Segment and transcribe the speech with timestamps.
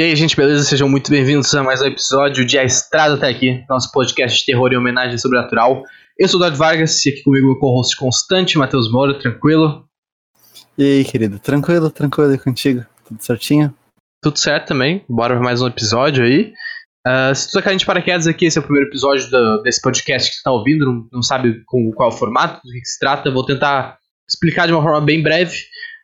[0.00, 0.64] E aí, gente, beleza?
[0.64, 4.46] Sejam muito bem-vindos a mais um episódio de A Estrada até aqui, nosso podcast de
[4.46, 5.82] terror e homenagem sobrenatural.
[6.18, 9.84] Eu sou o Dad Vargas e aqui comigo o co-host constante, Matheus Moura, tranquilo?
[10.78, 11.38] E aí, querido?
[11.38, 12.82] Tranquilo, tranquilo aí contigo?
[13.06, 13.74] Tudo certinho?
[14.22, 16.54] Tudo certo também, bora para mais um episódio aí.
[17.06, 19.82] Uh, se tu tá caindo de paraquedas aqui, esse é o primeiro episódio do, desse
[19.82, 22.98] podcast que tu tá ouvindo, não, não sabe com qual o formato, do que se
[22.98, 25.58] trata, vou tentar explicar de uma forma bem breve.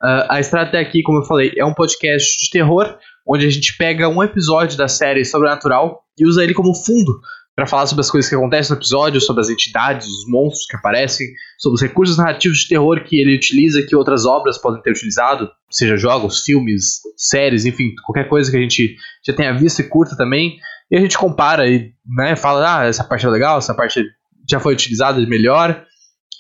[0.04, 3.50] Uh, a Estrada até aqui, como eu falei, é um podcast de terror, onde a
[3.50, 7.20] gente pega um episódio da série Sobrenatural e usa ele como fundo
[7.56, 10.76] para falar sobre as coisas que acontecem no episódio, sobre as entidades, os monstros que
[10.76, 11.26] aparecem,
[11.58, 15.50] sobre os recursos narrativos de terror que ele utiliza, que outras obras podem ter utilizado,
[15.70, 18.94] seja jogos, filmes, séries, enfim, qualquer coisa que a gente
[19.26, 20.58] já tenha visto e curta também.
[20.90, 24.04] E a gente compara e né, fala, ah, essa parte é legal, essa parte
[24.48, 25.82] já foi utilizada melhor.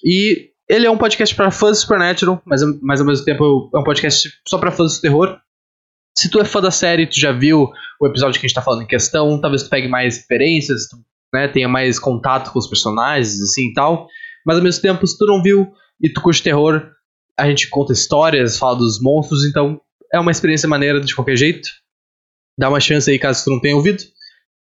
[0.04, 3.78] E ele é um podcast para fãs de Supernatural, mas, mas ao mesmo tempo é
[3.78, 5.38] um podcast só para fãs do terror.
[6.16, 7.70] Se tu é fã da série, tu já viu
[8.00, 10.84] o episódio que a gente tá falando em questão, talvez tu pegue mais referências,
[11.32, 14.08] né, tenha mais contato com os personagens, assim e tal.
[14.44, 16.90] Mas ao mesmo tempo, se tu não viu e tu curte terror,
[17.36, 19.80] a gente conta histórias, fala dos monstros, então
[20.12, 21.68] é uma experiência maneira de qualquer jeito.
[22.58, 24.02] Dá uma chance aí caso tu não tenha ouvido.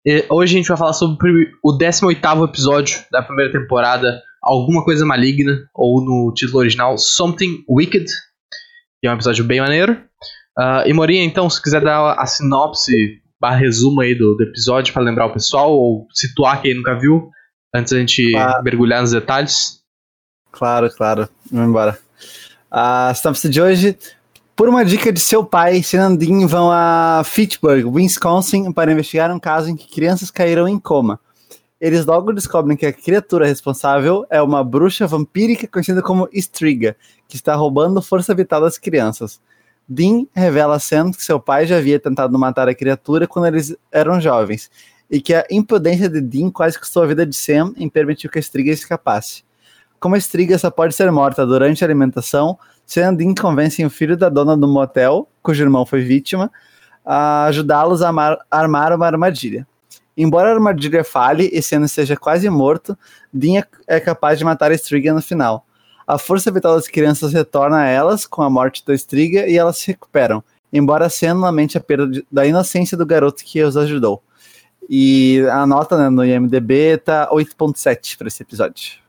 [0.05, 5.05] E hoje a gente vai falar sobre o 18 episódio da primeira temporada, Alguma Coisa
[5.05, 8.05] Maligna, ou no título original, Something Wicked,
[8.99, 10.03] que é um episódio bem maneiro.
[10.57, 14.93] Uh, e Morinha, então, se quiser dar a sinopse, barra resumo aí do, do episódio
[14.93, 17.29] para lembrar o pessoal, ou situar quem nunca viu,
[17.73, 18.63] antes da gente claro.
[18.63, 19.81] mergulhar nos detalhes.
[20.51, 21.27] Claro, claro.
[21.51, 21.99] Vamos embora.
[22.71, 23.97] A sinopse de hoje.
[24.55, 29.69] Por uma dica de seu pai, Sinandin vão a Fitchburg, Wisconsin, para investigar um caso
[29.69, 31.19] em que crianças caíram em coma.
[31.79, 36.95] Eles logo descobrem que a criatura responsável é uma bruxa vampírica conhecida como Striga,
[37.27, 39.41] que está roubando força vital das crianças.
[39.87, 43.75] Dean revela a Sam que seu pai já havia tentado matar a criatura quando eles
[43.91, 44.69] eram jovens,
[45.09, 48.39] e que a imprudência de Dean quase custou a vida de Sam em permitir que
[48.39, 49.43] a Striga escapasse.
[49.99, 53.89] Como a Striga só pode ser morta durante a alimentação, Sam e Dean convencem o
[53.89, 56.51] filho da dona do motel, cujo irmão foi vítima,
[57.05, 58.11] a ajudá-los a
[58.49, 59.67] armar uma armadilha.
[60.17, 62.97] Embora a armadilha falhe e Sam seja quase morto,
[63.31, 65.65] Dean é capaz de matar a Striga no final.
[66.07, 69.77] A força vital das crianças retorna a elas com a morte da Striga e elas
[69.77, 74.21] se recuperam, embora sendo lamente a perda da inocência do garoto que os ajudou.
[74.87, 78.99] E a nota né, no IMDB tá 8.7 para esse episódio.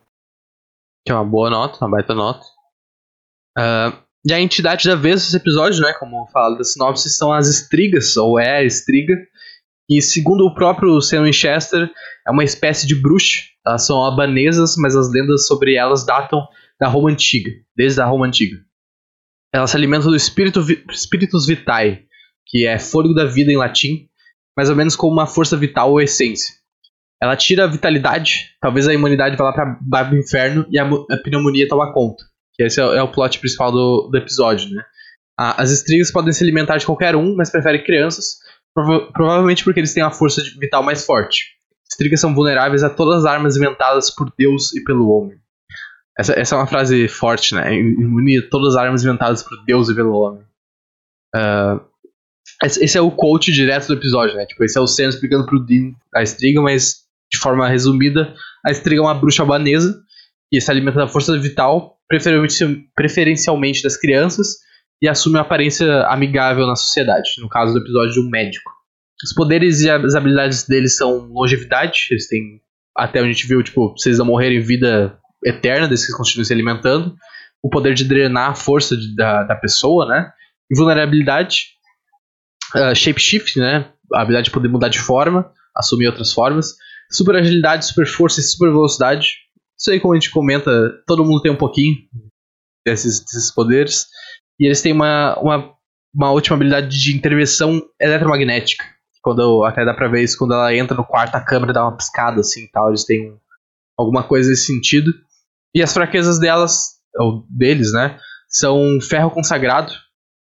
[1.04, 2.46] Que é uma boa nota, uma baita nota.
[3.58, 7.46] Uh, e a entidade da vez desse episódio, né, como fala da sinopse, são as
[7.46, 9.14] estrigas, ou é a estriga,
[9.88, 11.88] e segundo o próprio Sam Winchester,
[12.26, 13.42] é uma espécie de bruxa.
[13.64, 16.46] Elas são albanesas, mas as lendas sobre elas datam
[16.80, 18.56] da Roma Antiga, desde a Roma Antiga.
[19.52, 20.60] Ela se alimenta do espírito,
[20.92, 22.04] Spiritus Vitae,
[22.46, 24.08] que é fôlego da vida em latim,
[24.56, 26.54] mais ou menos como uma força vital ou essência.
[27.22, 31.16] Ela tira a vitalidade, talvez a imunidade vá lá para Barba Inferno e a, a,
[31.22, 32.22] pneumonia toma conta.
[32.54, 34.82] Que esse é, é o plot principal do, do episódio, né?
[35.38, 38.38] as estrigas podem se alimentar de qualquer um, mas preferem crianças,
[38.74, 41.56] prova provavelmente porque eles têm uma força vital mais forte.
[41.90, 45.38] Estrigas são vulneráveis a todas as armas inventadas por Deus e pelo homem.
[46.18, 47.74] Essa, essa é uma frase forte, né?
[47.74, 50.42] Imune todas as armas inventadas por Deus e pelo homem.
[51.34, 51.80] Uh,
[52.62, 54.46] esse é o quote direto do episódio, né?
[54.46, 58.34] Tipo, esse é o Sam explicando pro Dean a Striga, mas de forma resumida,
[58.64, 60.00] a Striga é uma bruxa albanesa
[60.50, 61.98] que se alimenta da força vital,
[62.94, 64.58] preferencialmente, das crianças,
[65.02, 68.70] e assume uma aparência amigável na sociedade, no caso do episódio de um médico.
[69.22, 72.60] Os poderes e as habilidades deles são longevidade, eles têm,
[72.96, 76.18] até onde a gente viu, tipo, se eles não morrerem vida eterna, desde que eles
[76.18, 77.14] continuem se alimentando,
[77.62, 80.30] o poder de drenar a força de, da, da pessoa, né?
[80.70, 81.66] E vulnerabilidade,
[82.74, 83.90] uh, shapeshift, né?
[84.14, 86.74] A habilidade de poder mudar de forma, assumir outras formas,
[87.10, 89.28] super agilidade, super força e super velocidade.
[89.78, 90.70] Isso aí, como a gente comenta,
[91.06, 91.96] todo mundo tem um pouquinho
[92.84, 94.06] desses, desses poderes.
[94.58, 95.74] E eles têm uma, uma,
[96.14, 98.84] uma última habilidade de intervenção eletromagnética.
[99.22, 101.96] Quando até dá pra ver isso quando ela entra no quarto, a câmera dá uma
[101.96, 102.88] piscada assim tal.
[102.88, 103.36] Eles têm
[103.98, 105.12] alguma coisa nesse sentido.
[105.74, 108.18] E as fraquezas delas, ou deles, né,
[108.48, 109.92] são ferro consagrado,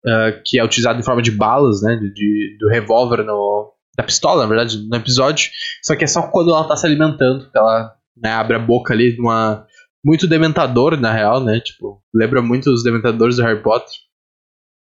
[0.06, 4.04] uh, que é utilizado em forma de balas, né, de, de, do revólver no, da
[4.04, 5.50] pistola, na verdade, no episódio.
[5.82, 8.94] Só que é só quando ela tá se alimentando, que ela né, abre a boca
[8.94, 9.66] ali de uma
[10.04, 11.58] muito dementador, na real, né?
[11.58, 13.92] Tipo, lembra muito os dementadores do Harry Potter.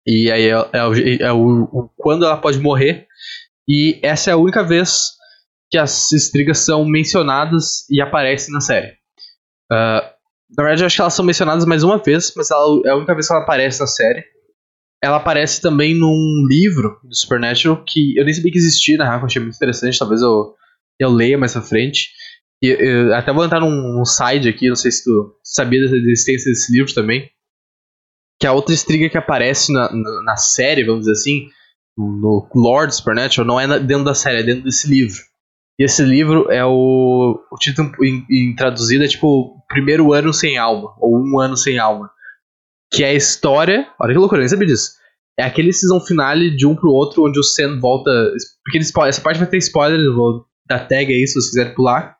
[0.05, 3.07] E aí é, é, é o, o, quando ela pode morrer.
[3.67, 5.11] E essa é a única vez
[5.71, 8.93] que as estrigas são mencionadas e aparecem na série.
[9.71, 10.01] Uh,
[10.57, 12.95] na verdade, eu acho que elas são mencionadas mais uma vez, mas ela, é a
[12.95, 14.23] única vez que ela aparece na série.
[15.01, 19.25] ela aparece também num livro do Supernatural que eu nem sabia que existia, na real,
[19.25, 20.55] achei muito interessante, talvez eu,
[20.99, 22.09] eu leia mais pra frente.
[22.61, 25.95] E, eu, até vou entrar num, num side aqui, não sei se tu sabia da
[25.95, 27.29] existência desse livro também.
[28.41, 31.49] Que a outra estriga que aparece na, na, na série, vamos dizer assim,
[31.97, 35.19] no Lord Supernatural, não é dentro da série, é dentro desse livro.
[35.77, 37.39] E esse livro é o.
[37.51, 41.77] O título em, em traduzido é tipo Primeiro Ano Sem Alma, ou Um Ano Sem
[41.77, 42.09] Alma.
[42.91, 43.87] Que é a história.
[44.01, 44.93] Olha que loucura, nem sabia disso.
[45.39, 48.11] É aquele season finale de um pro outro, onde o Sen volta.
[48.63, 52.17] Porque essa parte vai ter spoiler, eu vou dar tag aí se vocês quiserem pular.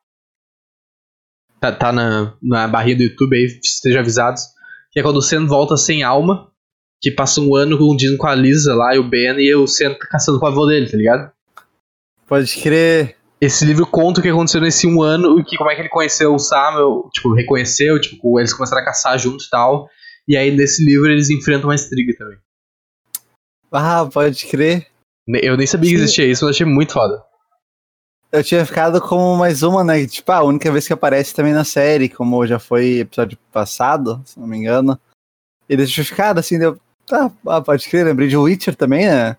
[1.60, 4.44] Tá, tá na, na barrinha do YouTube aí, estejam avisados.
[4.92, 6.50] Que é quando o Sen volta sem alma.
[7.01, 9.94] Que passa um ano condindo com a Lisa lá e o Ben e o Sen
[9.94, 11.31] tá caçando com a avó dele, tá ligado?
[12.28, 13.19] Pode crer.
[13.41, 15.89] Esse livro conta o que aconteceu nesse um ano e que como é que ele
[15.89, 19.88] conheceu o Samuel, tipo, reconheceu, tipo, eles começaram a caçar juntos e tal.
[20.27, 22.38] E aí nesse livro eles enfrentam uma estriga também.
[23.71, 24.88] Ah, pode crer.
[25.27, 27.24] Eu nem sabia que existia isso, mas achei muito foda.
[28.31, 30.06] Eu tinha ficado com mais uma, né?
[30.06, 34.39] Tipo, a única vez que aparece também na série, como já foi episódio passado, se
[34.39, 35.00] não me engano.
[35.68, 36.80] E deixou ficado assim, deu.
[37.07, 39.36] Tá, ah, pode crer, lembrei de Witcher também, né?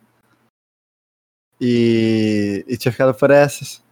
[1.60, 3.82] E, e tinha ficado por essas.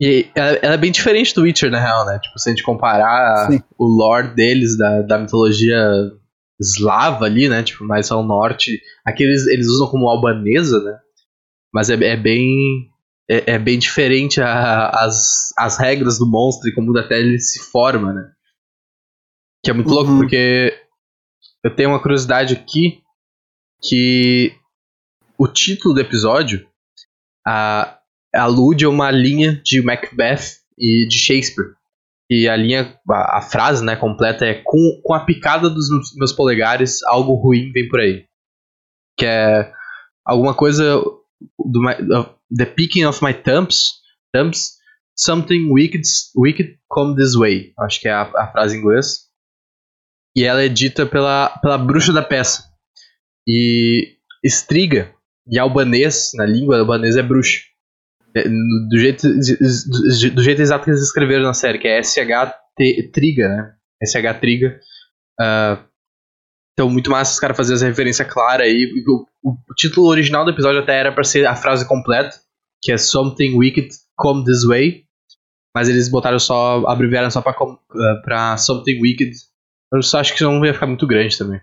[0.00, 2.18] E ela, ela, é bem diferente do Witcher, na real, né?
[2.18, 3.62] Tipo, se a gente comparar Sim.
[3.78, 5.78] o lore deles, da, da mitologia
[6.58, 7.62] eslava ali, né?
[7.62, 8.80] Tipo, mais ao norte.
[9.04, 10.98] Aqui eles, eles usam como albanesa, né?
[11.72, 12.88] Mas é, é bem.
[13.28, 17.60] É, é, bem diferente a, as, as regras do monstro e como até ele se
[17.60, 18.28] forma, né?
[19.62, 19.94] Que é muito uhum.
[19.94, 20.76] louco, porque
[21.62, 23.00] eu tenho uma curiosidade aqui
[23.82, 24.52] que
[25.38, 26.66] o título do episódio
[27.46, 27.99] a,
[28.34, 31.74] alude a uma linha de Macbeth e de Shakespeare.
[32.30, 36.32] E a linha, a, a frase né, completa é com, com a picada dos meus
[36.32, 38.24] polegares, algo ruim vem por aí.
[39.18, 39.72] Que é
[40.24, 41.02] alguma coisa
[41.58, 44.00] do my, uh, the picking of my thumbs,
[44.32, 44.78] thumbs
[45.16, 46.02] something wicked,
[46.36, 47.72] wicked come this way.
[47.80, 49.28] Acho que é a, a frase em inglês.
[50.36, 52.70] E ela é dita pela, pela bruxa da peça.
[53.46, 55.12] E estriga,
[55.50, 57.69] e albanês, na língua albanesa, é bruxa.
[58.34, 59.26] É, do jeito,
[60.34, 62.52] do jeito exato que eles escreveram na série, que é SH
[63.12, 63.74] Triga, né?
[64.04, 64.80] SH Triga.
[65.40, 65.90] Uh,
[66.72, 68.90] então, muito massa os caras fazerem essa referência clara aí.
[69.06, 72.34] O, o, o, título original do episódio até era para ser a frase completa,
[72.82, 75.04] que é Something Wicked Come This Way.
[75.74, 79.32] Mas eles botaram só, abreviaram só pra, uh, pra Something Wicked.
[79.92, 81.60] Eu só acho que não ia ficar muito grande também.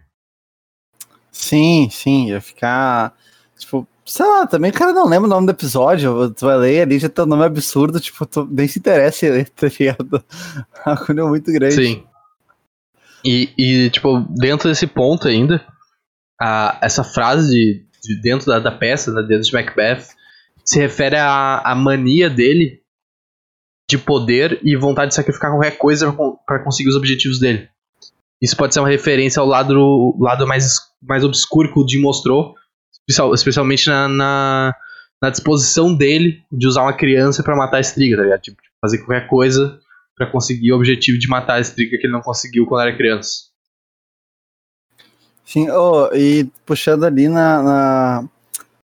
[1.31, 3.15] Sim, sim, ia ficar.
[3.57, 6.33] Tipo, Sei lá, também cara não lembra o nome do episódio.
[6.33, 9.29] Tu vai ler ali, já tem um nome absurdo, tipo, tu nem se interessa em
[9.31, 10.23] ler, tá ligado?
[10.85, 11.75] A é muito grande.
[11.75, 12.03] Sim.
[13.25, 15.61] E, e, tipo, dentro desse ponto ainda,
[16.39, 20.07] a, essa frase de, de dentro da, da peça, né, dentro de Macbeth,
[20.63, 22.81] se refere à, à mania dele
[23.89, 26.15] de poder e vontade de sacrificar qualquer coisa
[26.45, 27.67] para conseguir os objetivos dele.
[28.41, 32.53] Isso pode ser uma referência ao lado, lado mais, mais obscuro que o Jim mostrou,
[33.07, 34.75] especialmente na, na,
[35.21, 38.41] na, disposição dele de usar uma criança para matar a estriga, tá ligado?
[38.41, 39.79] Tipo, fazer qualquer coisa
[40.15, 43.47] para conseguir o objetivo de matar a estriga que ele não conseguiu quando era criança.
[45.45, 48.29] Sim, oh, e puxando ali na, na,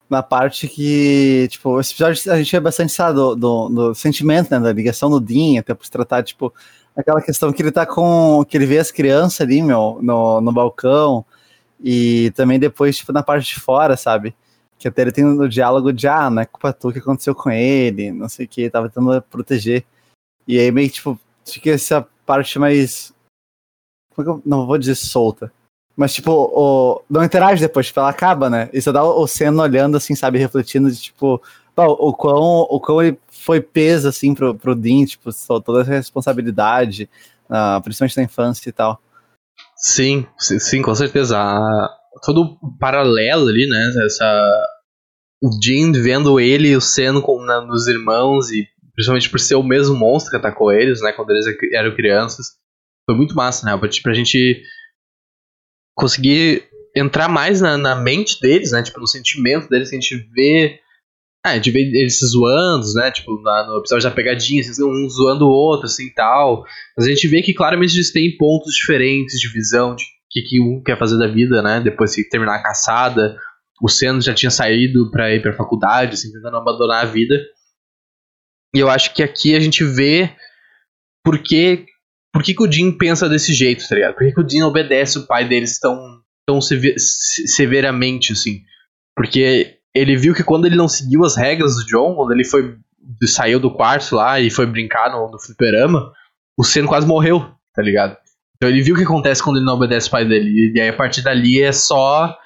[0.10, 4.52] na, parte que, tipo, esse episódio a gente é bastante sabe, do, do, do, sentimento,
[4.52, 6.54] né, da ligação do Dean, até por se tratar, tipo,
[6.98, 10.52] aquela questão que ele tá com, que ele vê as crianças ali, meu, no, no
[10.52, 11.26] balcão,
[11.82, 14.36] e também depois, tipo, na parte de fora, sabe?
[14.78, 17.50] Que até ele tem o diálogo de, ah, não é culpa tua que aconteceu com
[17.50, 19.86] ele, não sei o que, tava tentando proteger.
[20.48, 23.14] E aí meio que, tipo, fica essa parte mais.
[24.14, 25.52] Como é que eu não vou dizer solta?
[25.96, 28.70] Mas, tipo, o, não interage depois, tipo, ela acaba, né?
[28.72, 31.42] E só dá o, Senna olhando, assim, sabe, refletindo de, tipo,
[31.76, 35.30] o, quão, o quão ele foi peso, assim, pro, pro Dean, tipo,
[35.62, 37.10] toda essa responsabilidade,
[37.50, 39.02] uh, principalmente na infância e tal.
[39.80, 41.38] Sim, sim, com certeza.
[42.24, 43.94] todo o paralelo ali, né?
[44.06, 44.68] Essa,
[45.42, 49.56] o Jin vendo ele e o Sen com, na, nos irmãos, e principalmente por ser
[49.56, 51.14] o mesmo monstro que atacou eles, né?
[51.14, 52.58] Quando eles eram crianças.
[53.06, 53.78] Foi muito massa, né?
[53.78, 54.62] Pra, pra gente
[55.96, 58.84] conseguir entrar mais na, na mente deles, né?
[58.84, 60.80] Tipo, no sentimento deles, a gente vê
[61.46, 63.12] ah, a gente vê eles se zoando, né?
[63.12, 66.66] Tipo, na, no episódio da pegadinha, assim, um zoando o outro, assim tal.
[66.98, 70.62] Mas a gente vê que claramente eles têm pontos diferentes de visão de que, que
[70.62, 71.80] um quer fazer da vida, né?
[71.80, 73.38] Depois de terminar a caçada.
[73.82, 77.36] O Senna já tinha saído pra ir pra faculdade, assim, tentando abandonar a vida.
[78.76, 80.36] E eu acho que aqui a gente vê
[81.24, 81.86] por que,
[82.34, 84.16] por que, que o Jim pensa desse jeito, tá ligado?
[84.16, 85.98] Por que, que o Jim obedece o pai deles tão,
[86.46, 88.62] tão sever, severamente, assim.
[89.16, 92.78] Porque ele viu que quando ele não seguiu as regras do John, quando ele foi
[93.26, 96.12] saiu do quarto lá e foi brincar no, no fliperama,
[96.58, 98.18] o Sen quase morreu, tá ligado?
[98.56, 100.74] Então ele viu o que acontece quando ele não obedece o pai dele.
[100.76, 102.38] E aí a partir dali é só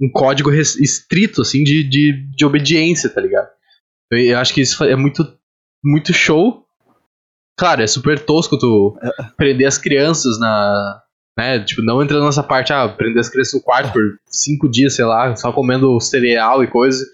[0.00, 3.48] um código estrito, assim, de, de, de obediência, tá ligado?
[4.10, 5.22] Eu, eu acho que isso é muito,
[5.84, 6.66] muito show.
[7.56, 8.98] Claro, é super tosco tu
[9.36, 11.02] prender as crianças na.
[11.38, 14.94] Né, tipo, não entrando nessa parte, ah, prender as crianças no quarto por cinco dias,
[14.94, 17.04] sei lá, só comendo cereal e coisa.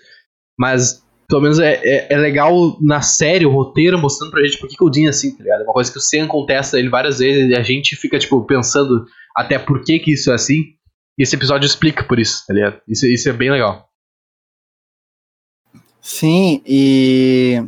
[0.58, 4.66] Mas pelo menos é, é, é, legal na série, o roteiro mostrando pra gente por
[4.66, 5.60] que, que o Dean é assim, tá ligado?
[5.60, 8.42] É uma coisa que o Sam contesta ele várias vezes e a gente fica, tipo,
[8.46, 9.04] pensando
[9.36, 10.74] até por que que isso é assim.
[11.18, 12.80] E esse episódio explica por isso, tá ligado?
[12.88, 13.88] Isso, isso é bem legal.
[16.00, 17.62] Sim, e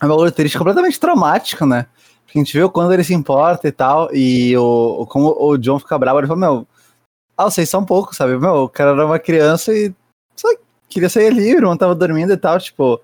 [0.00, 1.86] é uma característica completamente traumática, né?
[2.34, 5.98] A gente viu quando ele se importa e tal, e o, como o John fica
[5.98, 6.66] bravo, ele fala, meu,
[7.36, 8.38] ah, vocês são poucos, sabe?
[8.38, 9.94] Meu, o cara era uma criança e
[10.36, 10.48] só
[10.88, 13.00] queria sair livre, não tava dormindo e tal, tipo,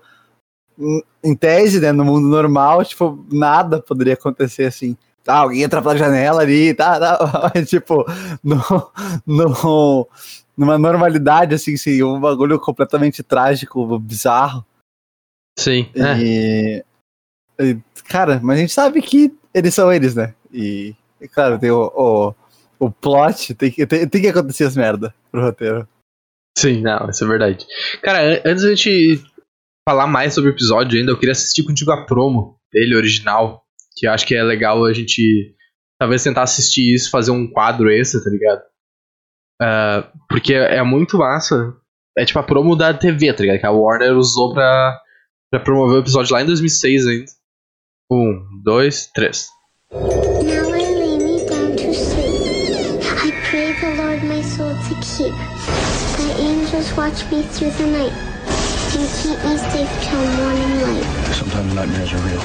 [1.23, 4.95] em tese, né, no mundo normal, tipo, nada poderia acontecer assim
[5.27, 7.51] ah, alguém entra pela janela ali, tá, tá.
[7.65, 8.05] tipo,
[8.43, 8.61] no,
[9.25, 10.07] no,
[10.55, 14.63] numa normalidade, assim, assim, um bagulho completamente trágico, bizarro.
[15.57, 15.89] Sim.
[15.95, 16.85] E, é.
[18.07, 20.33] Cara, mas a gente sabe que eles são eles, né?
[20.51, 20.95] E,
[21.33, 22.35] claro, tem o, o,
[22.79, 25.87] o plot, tem que, tem, tem que acontecer as merda pro roteiro.
[26.57, 27.65] Sim, não, isso é verdade.
[28.01, 29.21] Cara, antes da gente
[29.87, 34.07] falar mais sobre o episódio ainda, eu queria assistir contigo a promo dele, original que
[34.07, 35.55] eu acho que é legal a gente
[35.99, 38.61] talvez tentar assistir isso, fazer um quadro esse, tá ligado?
[39.61, 41.73] Uh, porque é muito massa.
[42.17, 43.59] É tipo a promo da TV, tá ligado?
[43.59, 44.99] Que a Warner usou pra,
[45.51, 47.25] pra promover o episódio lá em 2006 ainda.
[48.09, 49.47] Um, dois, três.
[49.91, 53.01] Now I lay me down to sleep.
[53.01, 55.33] I pray the Lord my soul to keep.
[55.33, 58.13] Thy angels watch me through the night.
[58.93, 61.05] And keep me safe till morning light.
[61.33, 62.41] Sometimes nightmares are real.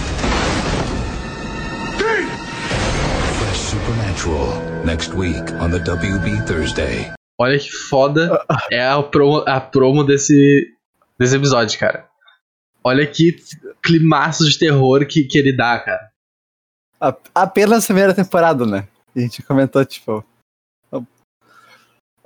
[3.37, 7.13] Fresh Supernatural, next week on the WB Thursday.
[7.39, 10.75] Olha que foda é a promo, a promo desse,
[11.19, 12.10] desse episódio, cara.
[12.83, 13.37] Olha que
[13.83, 16.11] climaço de terror que, que ele dá, cara.
[17.35, 18.87] Apenas a primeira temporada, né?
[19.15, 20.25] A gente comentou, tipo.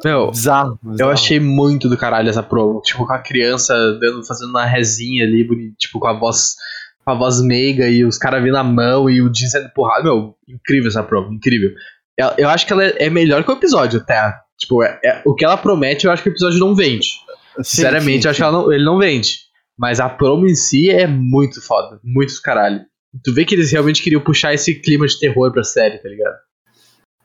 [0.04, 2.80] Meu, bizarro, bizarro, eu achei muito do caralho essa promo.
[2.82, 5.46] Tipo, com a criança dando, fazendo uma resinha ali,
[5.78, 6.56] tipo, com a voz
[7.04, 10.04] com a voz meiga e os caras vindo a mão e o Jim sendo empurrado.
[10.04, 11.70] Meu, incrível essa prova, incrível.
[12.18, 14.34] Eu, eu acho que ela é, é melhor que o episódio, até.
[14.58, 17.08] Tipo, é, é, o que ela promete, eu acho que o episódio não vende.
[17.56, 19.43] Sim, Sinceramente, sim, eu acho que não, ele não vende.
[19.78, 21.98] Mas a promo em si é muito foda.
[22.02, 22.80] Muito caralho.
[23.22, 26.36] Tu vê que eles realmente queriam puxar esse clima de terror pra série, tá ligado?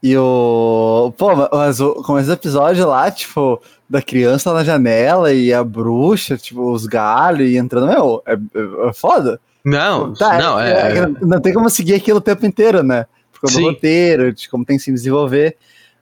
[0.01, 1.13] E o.
[1.17, 6.37] Pô, mas o começo do episódio lá, tipo, da criança na janela e a bruxa,
[6.37, 9.39] tipo, os galhos e entrando, meu, é, é, é foda.
[9.65, 13.05] Não, tá, não, é, é, é, Não tem como seguir aquilo o tempo inteiro, né?
[13.33, 15.57] Por causa do roteiro, de como tem que se desenvolver.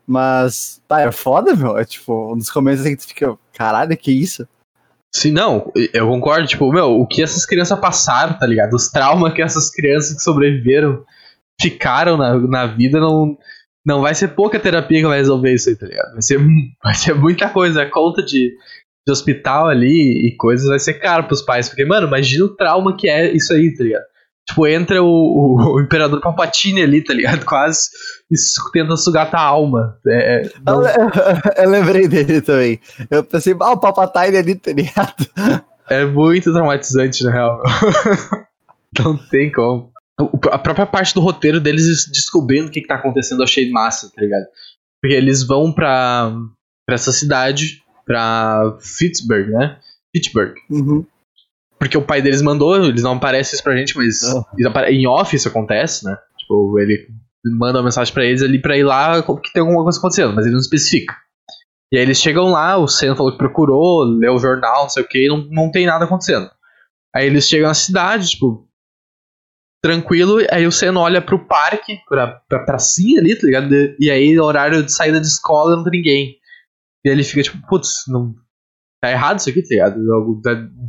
[0.05, 1.77] Mas, tá, é foda, meu.
[1.77, 4.47] É tipo, um dos começos assim que tu fica, caralho, que isso?
[5.15, 8.73] Sim, não, eu concordo, tipo, meu, o que essas crianças passaram, tá ligado?
[8.73, 11.03] Os traumas que essas crianças que sobreviveram
[11.59, 13.37] ficaram na, na vida, não,
[13.85, 16.11] não vai ser pouca terapia que vai resolver isso aí, tá ligado?
[16.11, 16.39] Vai ser,
[16.83, 18.51] vai ser muita coisa, a conta de,
[19.05, 21.69] de hospital ali e coisas vai ser caro pros pais.
[21.69, 24.05] Porque, mano, imagina o trauma que é isso aí, tá ligado?
[24.47, 27.43] Tipo, entra o, o, o Imperador Palpatine ali, tá ligado?
[27.45, 27.89] Quase.
[28.31, 28.35] E
[28.71, 29.97] tenta sugar tua alma.
[30.07, 30.81] É, é não...
[30.81, 30.87] eu,
[31.57, 32.79] eu, eu, lembrei dele também.
[33.09, 35.25] Eu pensei, ah, o Palpatine ali, tá ligado?
[35.89, 37.61] É muito traumatizante, na real.
[38.99, 39.91] não tem como.
[40.51, 44.11] A própria parte do roteiro deles descobrindo o que, que tá acontecendo eu achei massa,
[44.13, 44.45] tá ligado?
[44.99, 46.33] Porque eles vão pra,
[46.85, 49.77] pra essa cidade pra Pittsburgh, né?
[50.11, 50.55] Pittsburgh.
[50.69, 51.05] Uhum.
[51.79, 54.43] Porque o pai deles mandou, eles não aparecem isso pra gente, mas uhum.
[54.87, 56.17] em off isso acontece, né?
[56.39, 57.07] Tipo, ele
[57.45, 60.45] manda uma mensagem pra eles ali pra ir lá que tem alguma coisa acontecendo, mas
[60.45, 61.13] ele não especifica.
[61.91, 65.03] E aí eles chegam lá, o Senna falou que procurou, leu o jornal, não sei
[65.03, 66.49] o que, e não, não tem nada acontecendo.
[67.15, 68.67] Aí eles chegam na cidade, tipo,
[69.81, 73.73] tranquilo, aí o Senna olha pro parque, pra, pra pracinha ali, tá ligado?
[73.99, 76.35] E aí, horário de saída de escola, não tem ninguém.
[77.05, 78.35] E ele fica tipo, putz, não.
[79.01, 80.41] Tá errado isso aqui, tá ligado?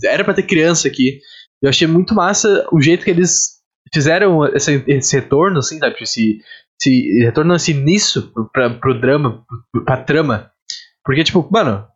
[0.04, 1.20] Era pra ter criança aqui.
[1.62, 3.58] Eu achei muito massa o jeito que eles
[3.92, 5.96] fizeram esse, esse retorno, assim, sabe?
[6.00, 6.38] Esse,
[6.80, 9.44] esse retorno assim, nisso pra, pro drama,
[9.84, 10.50] pra trama.
[11.04, 11.86] Porque, tipo, mano,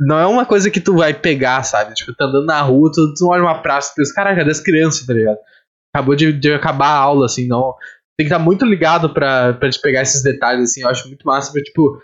[0.00, 1.94] não é uma coisa que tu vai pegar, sabe?
[1.94, 5.06] Tipo, tá andando na rua, tu, tu olha uma praça e pensa, caraca, das crianças,
[5.06, 5.38] tá ligado?
[5.94, 7.74] Acabou de, de acabar a aula, assim, não.
[8.18, 11.06] Tem que estar tá muito ligado pra, pra te pegar esses detalhes, assim, eu acho
[11.08, 12.00] muito massa, pra, tipo,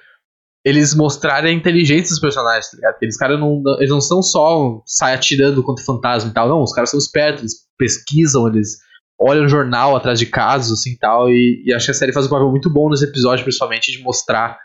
[0.68, 2.96] eles mostrarem a inteligência dos personagens, tá ligado?
[3.00, 6.72] Eles caras não, eles não são só sair atirando contra fantasma e tal, não, os
[6.72, 8.76] caras são espertos, eles pesquisam, eles
[9.18, 12.28] olham jornal atrás de casos assim tal, e, e acho que a série faz um
[12.28, 14.58] papel muito bom nos episódios, principalmente, de mostrar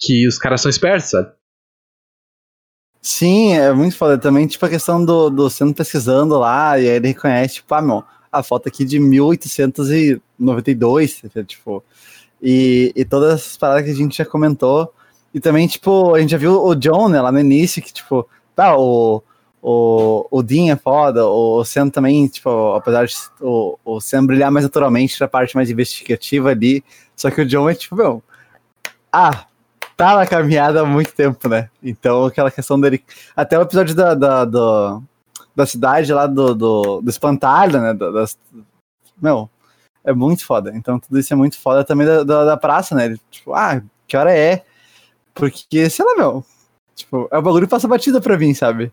[0.00, 1.32] que os caras são espertos, sabe?
[3.00, 4.16] Sim, é muito foda.
[4.16, 7.82] Também, tipo, a questão do, do sendo pesquisando lá, e aí ele reconhece, tipo, ah,
[7.82, 11.82] meu, a foto aqui de 1892, tipo,
[12.40, 14.94] e, e todas essas paradas que a gente já comentou.
[15.34, 18.28] E também, tipo, a gente já viu o John, né, lá no início, que, tipo,
[18.54, 19.22] tá, o,
[19.62, 24.50] o, o Dean é foda, o Sam também, tipo, apesar de o, o Sam brilhar
[24.50, 26.84] mais naturalmente na parte mais investigativa ali,
[27.16, 28.22] só que o John é, tipo, meu,
[29.12, 29.46] ah,
[29.96, 31.68] tá na caminhada há muito tempo, né?
[31.82, 33.04] Então, aquela questão dele.
[33.36, 35.02] Até o episódio da, da, do,
[35.54, 37.94] da cidade lá do, do, do espantalho, né?
[37.94, 38.38] Das,
[39.20, 39.48] meu,
[40.04, 40.72] é muito foda.
[40.74, 43.06] Então, tudo isso é muito foda também da, da, da praça, né?
[43.06, 44.64] Ele, tipo, ah, que hora é?
[45.34, 46.44] Porque, sei lá, meu.
[46.94, 48.92] Tipo, é o bagulho que passa batida pra mim, sabe?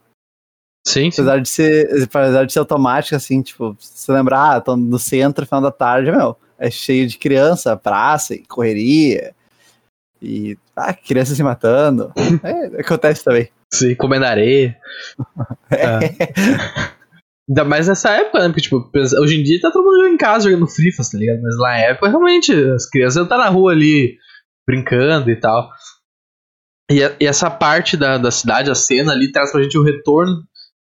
[0.87, 1.21] Sim, sim.
[1.21, 5.45] Apesar de ser, apesar de ser automático, assim, tipo, se lembrar, ah, tô no centro,
[5.45, 9.35] final da tarde, meu, é cheio de criança, praça e correria.
[10.21, 12.11] E ah, criança se matando.
[12.43, 13.49] É, acontece também.
[13.73, 14.77] Sim, comendo areia.
[15.71, 15.99] É.
[17.49, 18.47] Ainda mais nessa época, né?
[18.49, 18.91] Porque, tipo,
[19.21, 21.41] hoje em dia tá todo mundo em casa jogando Free tá ligado?
[21.41, 24.17] Mas lá na época, realmente, as crianças estão na rua ali
[24.67, 25.69] brincando e tal.
[26.89, 30.43] E, e, essa parte da, da cidade, a cena ali, traz pra gente o retorno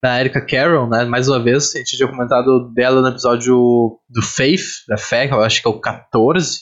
[0.02, 1.04] da Erika Carroll, né?
[1.04, 5.34] Mais uma vez, a gente tinha comentado dela no episódio do Faith, da fé, que
[5.34, 6.60] eu acho que é o 14.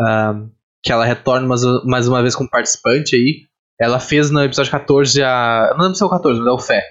[0.00, 0.50] Um,
[0.82, 3.46] que ela retorna mais, mais uma vez como participante aí.
[3.80, 5.74] Ela fez no episódio 14 a.
[5.76, 6.82] Não lembro se é o 14, mas é o Fé.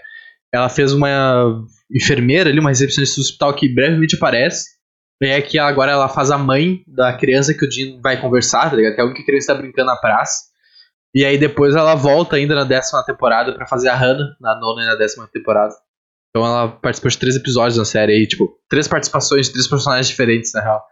[0.53, 4.77] Ela fez uma enfermeira ali, uma recepcionista do hospital que brevemente aparece.
[5.21, 8.69] E é que agora ela faz a mãe da criança que o Dean vai conversar,
[8.69, 8.93] tá ligado?
[8.93, 10.46] Que é a única criança que tá brincando na praça.
[11.17, 14.83] E aí depois ela volta ainda na décima temporada para fazer a Hannah, na nona
[14.83, 15.73] e na décima temporada.
[16.29, 20.07] Então ela participou de três episódios na série aí, tipo, três participações de três personagens
[20.07, 20.85] diferentes, na real.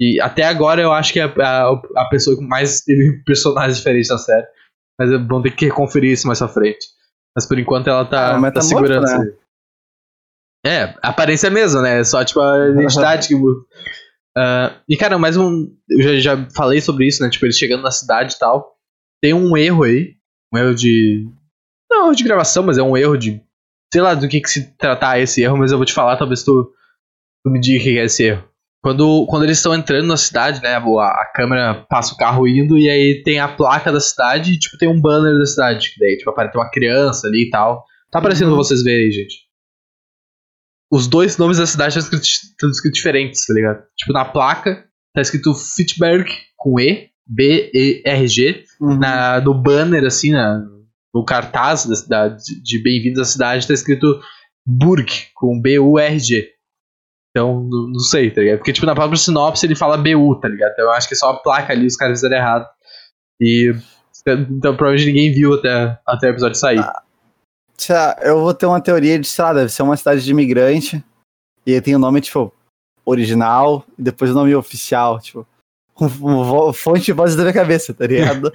[0.00, 4.10] E até agora eu acho que é a, a pessoa que mais teve personagens diferentes
[4.10, 4.46] na série.
[4.96, 6.86] Mas vamos ter que conferir isso mais pra frente.
[7.34, 9.08] Mas por enquanto ela tá, ah, tá segurando.
[9.08, 9.32] Né?
[10.64, 11.98] É, a aparência é mesmo, né?
[11.98, 13.58] É só tipo a identidade que muda.
[14.38, 15.66] Uh, e cara, mais um.
[15.90, 17.28] Eu já, já falei sobre isso, né?
[17.28, 18.73] Tipo, eles chegando na cidade e tal.
[19.24, 20.16] Tem um erro aí.
[20.52, 21.26] Um erro de.
[21.90, 23.40] Não, de gravação, mas é um erro de.
[23.90, 26.42] Sei lá do que, que se tratar esse erro, mas eu vou te falar, talvez
[26.42, 26.70] tu,
[27.42, 28.46] tu me diga o que é esse erro.
[28.82, 30.74] Quando, quando eles estão entrando na cidade, né?
[30.74, 34.58] A, a, câmera passa o carro indo e aí tem a placa da cidade e,
[34.58, 35.94] tipo, tem um banner da cidade.
[35.98, 37.82] Daí, tipo, aparece uma criança ali e tal.
[38.10, 38.56] Tá aparecendo uhum.
[38.56, 39.36] vocês verem aí, gente.
[40.92, 43.84] Os dois nomes da cidade estão escritos, estão escritos diferentes, tá ligado?
[43.96, 44.84] Tipo, na placa
[45.14, 48.64] tá escrito Fitberg com E, B-E-R-G.
[48.84, 48.98] Uhum.
[48.98, 50.62] Na, no banner, assim, na,
[51.14, 54.20] no cartaz da, cidade de bem-vindos à cidade, tá escrito
[54.66, 56.50] Burg, com B-U-R-G.
[57.30, 58.58] Então, não sei, tá ligado?
[58.58, 60.72] Porque, tipo, na própria sinopse ele fala BU, tá ligado?
[60.72, 62.68] Então eu acho que é só a placa ali, os caras fizeram errado.
[63.40, 63.74] E.
[64.26, 66.78] Então provavelmente ninguém viu até, até o episódio sair.
[66.78, 67.02] Ah,
[68.22, 71.04] eu vou ter uma teoria de, sei lá, deve ser uma cidade de imigrante.
[71.66, 72.52] E aí tem o nome, tipo,
[73.04, 75.46] original, e depois o nome oficial, tipo.
[76.74, 78.52] Fonte de voz da minha cabeça, tá ligado?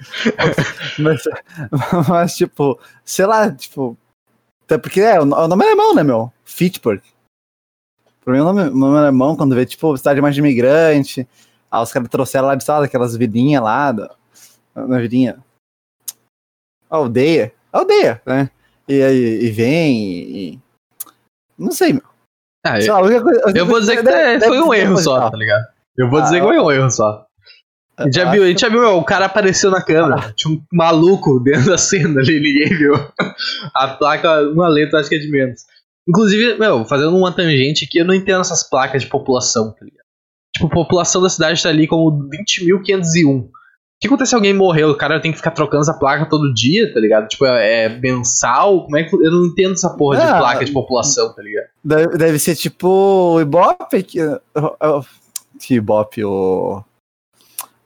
[0.98, 1.22] mas,
[2.08, 3.96] mas, tipo, sei lá, tipo.
[4.64, 6.32] Até porque é, o nome é alemão, né, meu?
[6.44, 7.02] Fitchburg.
[8.24, 11.26] Pra mim, o nome, o nome alemão, quando vê, tipo, cidade mais de imigrante,
[11.70, 14.14] aí os caras trouxeram lá de sala, aquelas vidinhas lá, da,
[14.74, 15.38] na vidinha.
[16.88, 17.52] Aldeia.
[17.72, 18.50] Aldeia, né?
[18.88, 20.60] E aí e vem e.
[21.56, 22.02] Não sei, meu.
[22.66, 25.64] Ah, eu, lá, coisa, eu vou dizer que deve, foi um erro só, tá ligado?
[25.96, 27.26] Eu vou ah, dizer que foi um erro só.
[28.00, 30.16] A gente, já viu, a gente já viu, o cara apareceu na câmera.
[30.18, 30.32] Ah.
[30.34, 32.94] Tinha um maluco dentro da cena ali, ninguém viu.
[33.74, 35.60] A placa, uma letra, acho que é de menos.
[36.08, 40.00] Inclusive, meu, fazendo uma tangente aqui, eu não entendo essas placas de população, tá ligado?
[40.54, 43.44] Tipo, a população da cidade tá ali como 20.501.
[43.44, 43.50] O
[44.00, 44.90] que acontece se alguém morreu?
[44.90, 47.28] O cara tem que ficar trocando essa placa todo dia, tá ligado?
[47.28, 48.84] Tipo, é, é mensal?
[48.84, 49.14] Como é que.
[49.14, 51.66] Eu não entendo essa porra de ah, placa de população, tá ligado?
[51.84, 54.02] Deve, deve ser tipo o Ibope.
[54.02, 54.20] Que,
[55.60, 56.82] que Ibope, o.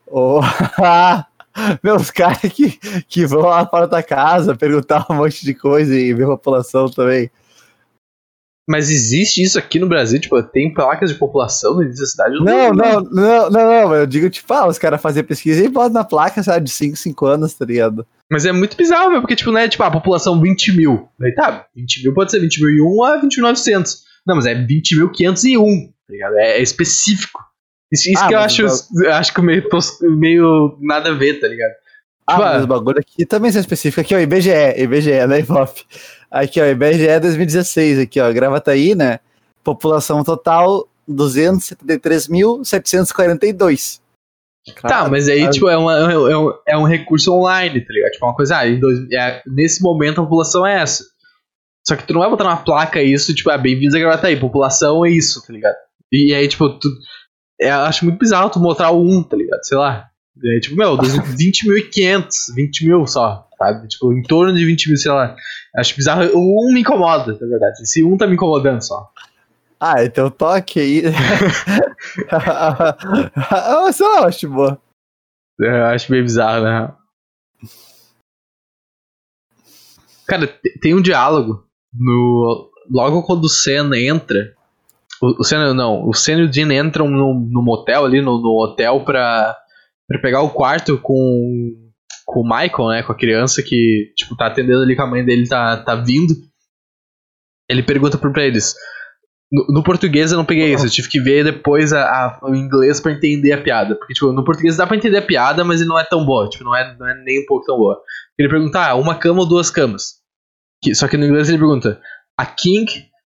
[0.07, 0.41] O.
[1.81, 6.13] Meus caras que, que vão lá para da casa perguntar um monte de coisa e
[6.13, 7.31] ver a população também.
[8.67, 10.19] Mas existe isso aqui no Brasil?
[10.19, 12.35] Tipo, tem placas de população no início da cidade?
[12.43, 15.93] Não, não, não, não, não, Eu digo, tipo, ah, os caras fazem pesquisa e botam
[15.93, 18.05] na placa, sabe, de 5, 5 anos, tá ligado?
[18.29, 21.07] Mas é muito bizarro, meu, porque, tipo, né, tipo, a população 20 mil.
[21.21, 23.97] Aí tá, 20 mil pode ser 20 mil e 1 a 20.900.
[24.25, 26.35] Não, mas é 20.501, tá ligado?
[26.37, 27.39] É, é específico.
[27.91, 28.69] Isso, isso ah, que eu acho, eu...
[29.13, 29.67] acho que meio,
[30.01, 31.73] meio nada a ver, tá ligado?
[32.27, 34.01] Ah, Tipo, mas o bagulho aqui também é específico.
[34.01, 35.85] Aqui, ó, IBGE, IBGE, né, Ibope?
[36.31, 39.19] Aqui, ó, IBGE 2016, aqui, ó, Gravataí, né?
[39.63, 44.01] População total 273.742.
[44.81, 48.11] Tá, mas aí, Ah, tipo, é, uma, é, um, é um recurso online, tá ligado?
[48.13, 51.03] Tipo, uma coisa, ah, dois, é, nesse momento a população é essa.
[51.87, 55.05] Só que tu não vai botar numa placa isso, tipo, ah, bem-vindos a Gravataí, população
[55.05, 55.75] é isso, tá ligado?
[56.11, 56.89] E aí, tipo, tu,
[57.59, 59.63] é, eu acho muito bizarro tu mostrar o 1, tá ligado?
[59.63, 60.09] Sei lá.
[60.43, 63.87] É, tipo, meu, 20.500, 20 mil só, sabe?
[63.87, 65.35] Tipo, em torno de 20 mil, sei lá.
[65.77, 66.23] Acho bizarro.
[66.33, 67.81] O 1 me incomoda, na verdade.
[67.81, 69.09] Esse 1 tá me incomodando só.
[69.79, 71.03] Ah, então toque aí.
[72.31, 74.77] Ah, Isso é ótimo.
[75.61, 76.93] É, Eu acho bem bizarro, né?
[80.27, 84.54] Cara, te- tem um diálogo no logo quando o Sen entra.
[85.25, 88.39] O, o Sen não, o Sen e o Dean entram no, no motel ali, no,
[88.41, 89.55] no hotel pra,
[90.07, 91.73] pra pegar o quarto com,
[92.25, 93.03] com o Michael, né?
[93.03, 96.33] Com a criança que, tipo, tá atendendo ali com a mãe dele, tá, tá vindo.
[97.69, 98.75] Ele pergunta pra eles.
[99.51, 102.55] No, no português eu não peguei isso, eu tive que ver depois a, a- o
[102.55, 103.95] inglês pra entender a piada.
[103.95, 106.49] Porque, tipo, no português dá pra entender a piada, mas não é tão boa.
[106.49, 107.99] Tipo, não é, não é nem um pouco tão boa.
[108.37, 110.15] Ele pergunta, ah, uma cama ou duas camas?
[110.83, 111.99] Que- só que no inglês ele pergunta,
[112.37, 112.85] a king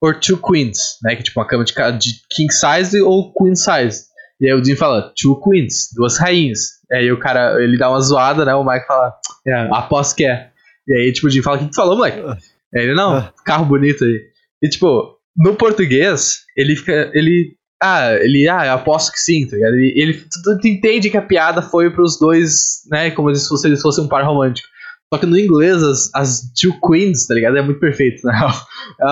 [0.01, 0.77] or two queens?
[1.03, 1.15] Né?
[1.15, 4.05] Que tipo, uma cama de, de king size ou queen size.
[4.39, 6.59] E aí o Dean fala, two queens, duas rainhas.
[6.91, 8.53] E aí o cara, ele dá uma zoada, né?
[8.53, 9.13] O Mike fala,
[9.47, 10.49] é, aposto que é.
[10.87, 12.19] E aí, tipo, o Dean fala, o que tu falou, moleque?
[12.19, 14.21] Aí ele, não, carro bonito aí.
[14.61, 17.11] E tipo, no português, ele fica.
[17.13, 17.55] Ele.
[17.81, 18.47] Ah, ele.
[18.47, 19.75] Ah, eu aposto que sim, tá ligado?
[19.75, 23.11] Ele, ele tu, tu entende que a piada foi pros dois, né?
[23.11, 24.67] Como se eles fossem um par romântico.
[25.13, 27.57] Só que no inglês, as, as two queens, tá ligado?
[27.57, 28.51] É muito perfeito, na real.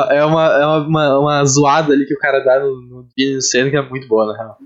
[0.10, 3.70] É, é uma, é uma, uma, zoada ali que o cara dá no, no Sand
[3.70, 4.58] que é muito boa, na real.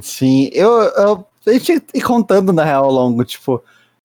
[0.00, 3.62] Sim, eu, eu a gente ia contando na real ao longo, tipo,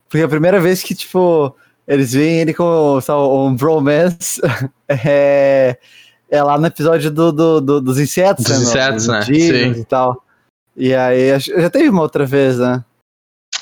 [0.08, 1.54] porque a primeira vez que, tipo,
[1.88, 4.42] eles veem ele com sabe, um bromance
[4.88, 5.78] é,
[6.30, 8.64] é lá no episódio do, do, do- dos insetos, Dos né?
[8.64, 9.22] insetos, né?
[9.24, 9.72] Sim.
[9.72, 10.24] E tal.
[10.76, 12.84] E aí, já teve uma outra vez, né?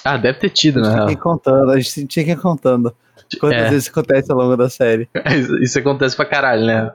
[0.04, 1.08] Ah, deve ter tido, A na gente tinha real.
[1.08, 2.96] que ir contando, a gente tinha que ir contando.
[3.40, 3.70] Quantas É.
[3.70, 5.08] vezes isso acontece ao longo da série.
[5.40, 6.92] Isso, isso acontece pra caralho, né?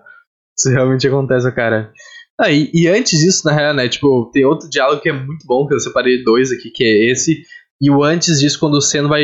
[0.58, 1.90] Isso realmente acontece pra caralho.
[2.38, 3.88] Ah, e, e antes disso, na real, né?
[3.88, 7.10] Tipo, tem outro diálogo que é muito bom, que eu separei dois aqui, que é
[7.10, 7.42] esse.
[7.80, 9.22] E o antes disso, quando o Sen vai.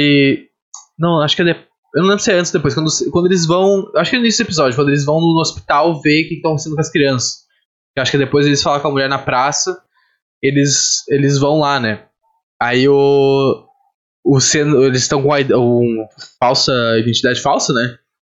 [0.98, 1.44] Não, acho que é.
[1.44, 1.50] De...
[1.94, 2.74] Eu não lembro se é antes ou depois.
[2.74, 3.90] Quando, quando eles vão.
[3.96, 6.74] Acho que é nesse episódio, quando eles vão no hospital ver o que estão acontecendo
[6.74, 7.42] com as crianças.
[7.94, 9.78] Eu acho que depois eles falam com a mulher na praça.
[10.42, 12.06] Eles, eles vão lá, né?
[12.60, 13.66] Aí o.
[14.24, 14.38] O
[14.84, 16.06] eles estão com a, id- um
[16.38, 17.96] falsa identidade falsa, né?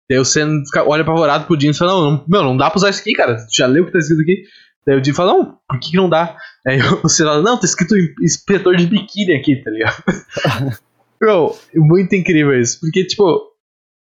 [0.10, 2.70] Daí o Sen fica- olha apavorado pro Dean e fala, não, não, meu, não dá
[2.70, 3.36] pra usar isso aqui, cara.
[3.36, 4.44] Tu já leu o que tá escrito aqui?
[4.86, 6.38] Daí o Dean fala, não, por que, que não dá?
[6.68, 10.04] Aí o Sen fala, não, tá escrito inspetor de biquíni aqui, tá ligado?
[11.22, 12.80] Meu, muito incrível isso.
[12.82, 13.42] Porque, tipo,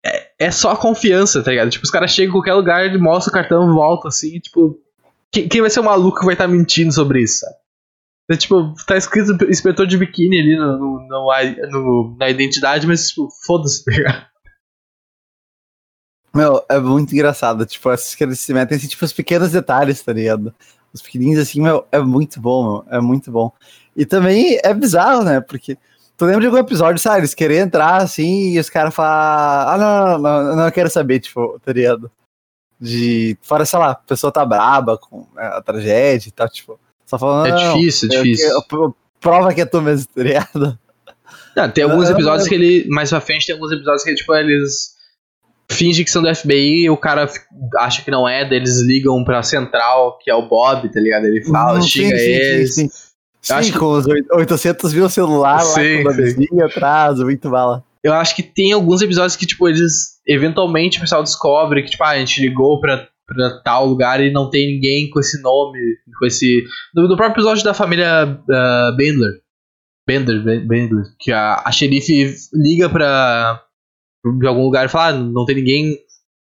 [0.05, 1.69] é, é só confiança, tá ligado?
[1.69, 4.77] Tipo, os caras chegam em qualquer lugar, ele mostra o cartão, volta assim, tipo.
[5.31, 7.55] Quem, quem vai ser o maluco que vai estar mentindo sobre isso, sabe?
[8.29, 13.09] É, tipo, tá escrito inspetor de biquíni ali no, no, no- no- na identidade, mas,
[13.09, 14.25] tipo, foda-se, tá ligado?
[16.33, 20.01] Meu, é muito engraçado, tipo, esses que eles se metem, assim, tipo, os pequenos detalhes,
[20.03, 20.53] tá ligado?
[20.91, 23.51] Os pequenininhos, assim, meu, é muito bom, meu, é muito bom.
[23.95, 25.77] E também é bizarro, né, porque
[26.17, 29.77] tu lembra de algum episódio, sabe, eles querem entrar, assim, e os caras falam, ah,
[29.77, 32.11] não, não, não, não, não quero saber, tipo, tá ligado?
[32.81, 36.77] De, fora, sei lá, a pessoa tá braba com né, a tragédia e tal, tipo,
[37.05, 38.49] só falando, É difícil, é difícil.
[38.49, 40.79] eu- prova que é tu mesmo, tá ligado?
[41.55, 42.85] Não, tem alguns episódios que ele.
[42.89, 44.93] Mais pra frente tem alguns episódios que, tipo, eles
[45.71, 47.27] fingem que são do FBI e o cara
[47.79, 51.25] acha que não é, daí eles ligam pra central, que é o Bob, tá ligado?
[51.25, 52.75] Ele fala, xinga eles.
[52.75, 52.95] Sim, sim.
[53.49, 57.19] Eu acho Sim, que- com os oit- 800 mil celular lá, Sim, com o atrás,
[57.19, 57.83] muito bala.
[58.03, 60.15] Eu acho que tem alguns episódios que, tipo, eles.
[60.27, 64.31] Eventualmente o pessoal descobre que, tipo, ah, a gente ligou pra, pra tal lugar e
[64.31, 65.79] não tem ninguém com esse nome,
[66.19, 66.63] com esse.
[66.93, 69.33] No, no próprio episódio da família ah, Bendler.
[70.07, 71.05] Bender, Ben- Bendler.
[71.19, 73.63] Que a, a xerife liga pra.
[74.39, 75.97] de algum lugar e fala, ah, não tem ninguém.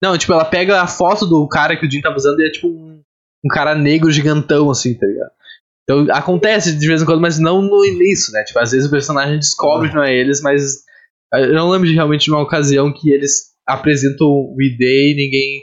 [0.03, 2.51] Não, tipo, ela pega a foto do cara que o Jim tava usando e é
[2.51, 3.03] tipo um,
[3.45, 5.31] um cara negro gigantão, assim, tá ligado?
[5.83, 8.43] Então acontece de vez em quando, mas não no início, né?
[8.45, 10.79] Tipo, às vezes o personagem descobre que não é eles, mas
[11.35, 15.63] eu não lembro de realmente de uma ocasião que eles apresentam o ID e ninguém,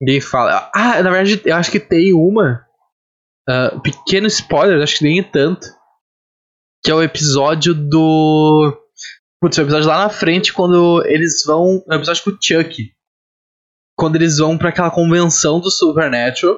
[0.00, 0.70] ninguém fala.
[0.74, 2.64] Ah, na verdade, eu acho que tem uma.
[3.48, 5.66] ah, pequeno spoiler, acho que nem é tanto.
[6.84, 8.76] Que é o episódio do.
[9.40, 11.82] Putz, é o episódio lá na frente quando eles vão.
[11.90, 12.92] É o episódio com o Chuck.
[13.96, 16.56] Quando eles vão pra aquela convenção do Supernatural.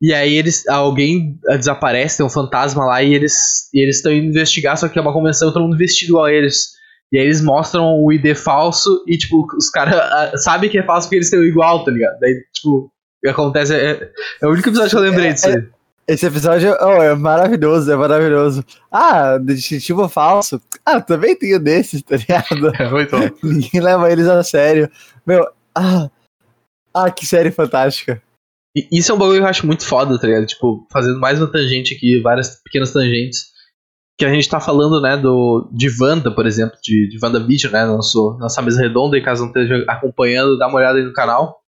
[0.00, 0.66] E aí eles.
[0.68, 3.68] Alguém desaparece, tem um fantasma lá e eles.
[3.74, 6.72] E eles estão indo investigar, só que é uma convenção todo mundo vestido a eles.
[7.12, 11.06] E aí eles mostram o ID falso e, tipo, os caras sabem que é falso
[11.06, 12.18] porque eles têm o igual, tá ligado?
[12.18, 12.90] Daí, tipo,
[13.26, 15.62] acontece é, é o único episódio que eu lembrei É, disso aí.
[16.08, 18.64] Esse episódio oh, é maravilhoso, é maravilhoso.
[18.90, 20.60] Ah, detetive falso.
[20.84, 22.72] Ah, também tenho desses, tá ligado?
[22.80, 23.28] É muito bom.
[23.42, 24.90] Ninguém leva eles a sério.
[25.24, 26.10] Meu, ah,
[26.94, 28.20] ah, que série fantástica.
[28.74, 30.46] E isso é um bagulho que eu acho muito foda, tá ligado?
[30.46, 33.51] Tipo, fazendo mais uma tangente aqui, várias pequenas tangentes.
[34.18, 37.84] Que a gente tá falando, né, do, de Wanda, por exemplo, de, de WandaVision, né,
[37.84, 41.60] nosso, nossa mesa redonda, e caso não esteja acompanhando, dá uma olhada aí no canal.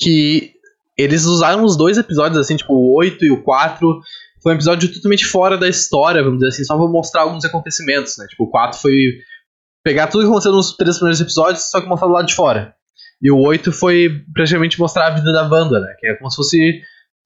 [0.00, 0.52] Que
[0.96, 4.00] eles usaram os dois episódios, assim, tipo, o 8 e o 4.
[4.42, 8.16] Foi um episódio totalmente fora da história, vamos dizer assim, só pra mostrar alguns acontecimentos,
[8.16, 8.26] né?
[8.28, 8.94] Tipo, o 4 foi
[9.84, 12.74] pegar tudo que aconteceu nos três primeiros episódios, só que mostrar do lado de fora.
[13.20, 15.94] E o 8 foi praticamente mostrar a vida da Wanda, né?
[15.98, 16.80] Que é como se fosse.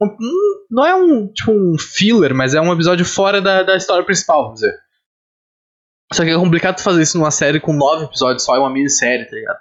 [0.06, 4.04] Um- não é um tipo um filler, mas é um episódio fora da, da história
[4.04, 4.74] principal, vamos dizer.
[6.12, 9.26] Só que é complicado fazer isso numa série com nove episódios só, é uma minissérie,
[9.28, 9.58] tá ligado?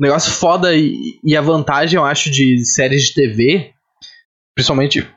[0.00, 3.72] Um negócio foda e, e a vantagem, eu acho, de séries de TV,
[4.54, 5.08] principalmente.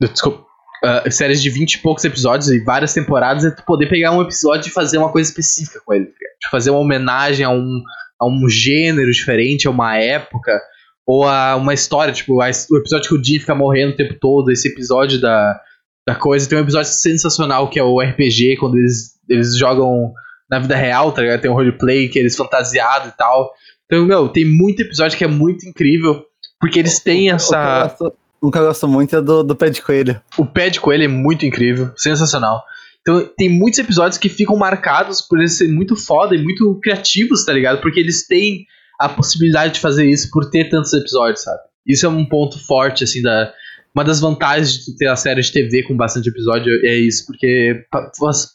[0.00, 0.46] Desculpa.
[0.84, 4.22] ah, séries de 20 e poucos episódios e várias temporadas, é tu poder pegar um
[4.22, 6.06] episódio e fazer uma coisa específica com ele.
[6.06, 7.82] tá fazer uma homenagem a um,
[8.20, 10.60] a um gênero diferente, a uma época,
[11.06, 14.14] ou a uma história, tipo, a, o episódio que o Jim fica morrendo o tempo
[14.20, 15.60] todo, esse episódio da,
[16.06, 16.48] da coisa.
[16.48, 20.12] Tem um episódio sensacional que é o RPG, quando eles, eles jogam
[20.50, 21.40] na vida real, tá ligado?
[21.40, 23.52] Tem um roleplay que eles fantasiados e tal.
[23.86, 26.24] Então, meu, tem muito episódio que é muito incrível,
[26.60, 27.96] porque eles têm O que eu essa.
[28.42, 30.20] gosto muito é do, do pé de coelho.
[30.38, 32.62] O pé de coelho é muito incrível, sensacional.
[33.00, 37.44] Então, tem muitos episódios que ficam marcados por eles serem muito foda e muito criativos,
[37.44, 37.80] tá ligado?
[37.80, 38.66] Porque eles têm
[39.00, 41.60] a possibilidade de fazer isso por ter tantos episódios, sabe?
[41.86, 43.52] Isso é um ponto forte, assim, da.
[43.92, 47.84] Uma das vantagens de ter a série de TV com bastante episódio é isso, porque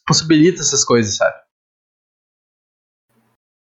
[0.06, 1.36] possibilita essas coisas, sabe?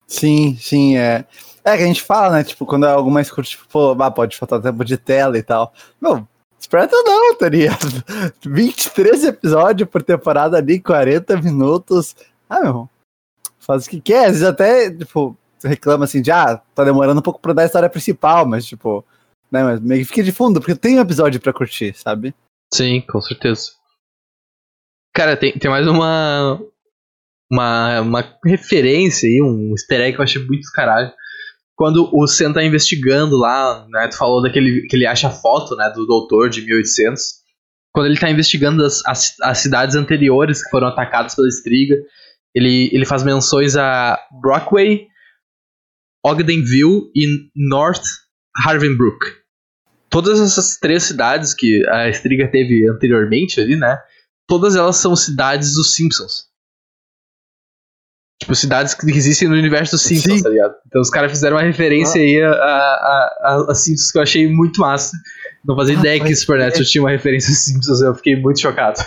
[0.07, 1.23] Sim, sim, é.
[1.63, 2.43] É que a gente fala, né?
[2.43, 5.43] Tipo, quando é algo mais curto, tipo, pô, ah, pode faltar tempo de tela e
[5.43, 5.71] tal.
[6.01, 6.27] Meu,
[6.59, 8.03] Spread não, tá ligado?
[8.43, 12.15] 23 episódios por temporada ali, 40 minutos.
[12.49, 12.89] Ah, meu,
[13.59, 14.25] faz o que quer.
[14.25, 17.65] Às vezes até, tipo, reclama assim de, ah, tá demorando um pouco pra dar a
[17.65, 19.05] história principal, mas, tipo,
[19.51, 22.33] né, mas meio que fica de fundo, porque tem um episódio pra curtir, sabe?
[22.73, 23.71] Sim, com certeza.
[25.13, 26.61] Cara, tem, tem mais uma,
[27.51, 28.01] uma.
[28.01, 31.11] Uma referência aí, um easter egg que eu achei muito caralho.
[31.75, 34.07] Quando o Sam tá investigando lá, né?
[34.07, 35.89] Tu falou daquele que ele acha a foto, né?
[35.89, 37.41] Do doutor de 1800.
[37.93, 41.97] Quando ele tá investigando as, as, as cidades anteriores que foram atacadas pela Striga,
[42.55, 45.07] ele, ele faz menções a Brockway,
[46.23, 48.03] Ogdenville e North
[48.65, 49.41] Harvenbrook
[50.11, 53.97] todas essas três cidades que a Striga teve anteriormente ali, né?
[54.45, 56.51] Todas elas são cidades dos Simpsons.
[58.41, 60.43] Tipo, cidades que existem no universo dos Simpsons, Sim.
[60.43, 60.75] tá ligado?
[60.85, 64.51] Então os caras fizeram uma referência aí a, a, a, a Simpsons que eu achei
[64.51, 65.15] muito massa.
[65.63, 68.99] Não fazia Ah, ideia que Supernatural tinha uma referência a Simpsons, eu fiquei muito chocado.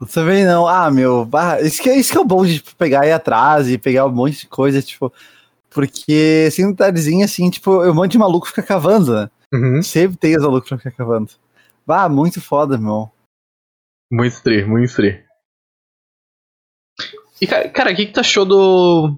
[0.00, 0.66] Você vê, não.
[0.66, 1.28] Ah, meu,
[1.62, 4.06] isso, que, é- isso que é o bom de tipo, pegar ir atrás e pegar
[4.06, 5.12] um monte de coisa, tipo.
[5.70, 9.30] Porque sem detalhezinho assim, tipo, um monte de maluco fica cavando, né?
[9.52, 9.82] Uhum.
[9.82, 11.30] Sempre tem os malucos pra ficar cavando.
[11.86, 13.10] Bah, muito foda, meu.
[14.12, 15.24] Muito tri, muito tri.
[17.40, 19.16] E cara, o que, que tu achou do.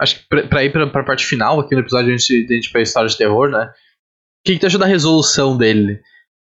[0.00, 2.54] Acho que pra, pra ir pra, pra parte final aqui no episódio antes de a
[2.54, 3.66] gente pra história de terror, né?
[3.66, 6.02] O que, que tu achou da resolução dele?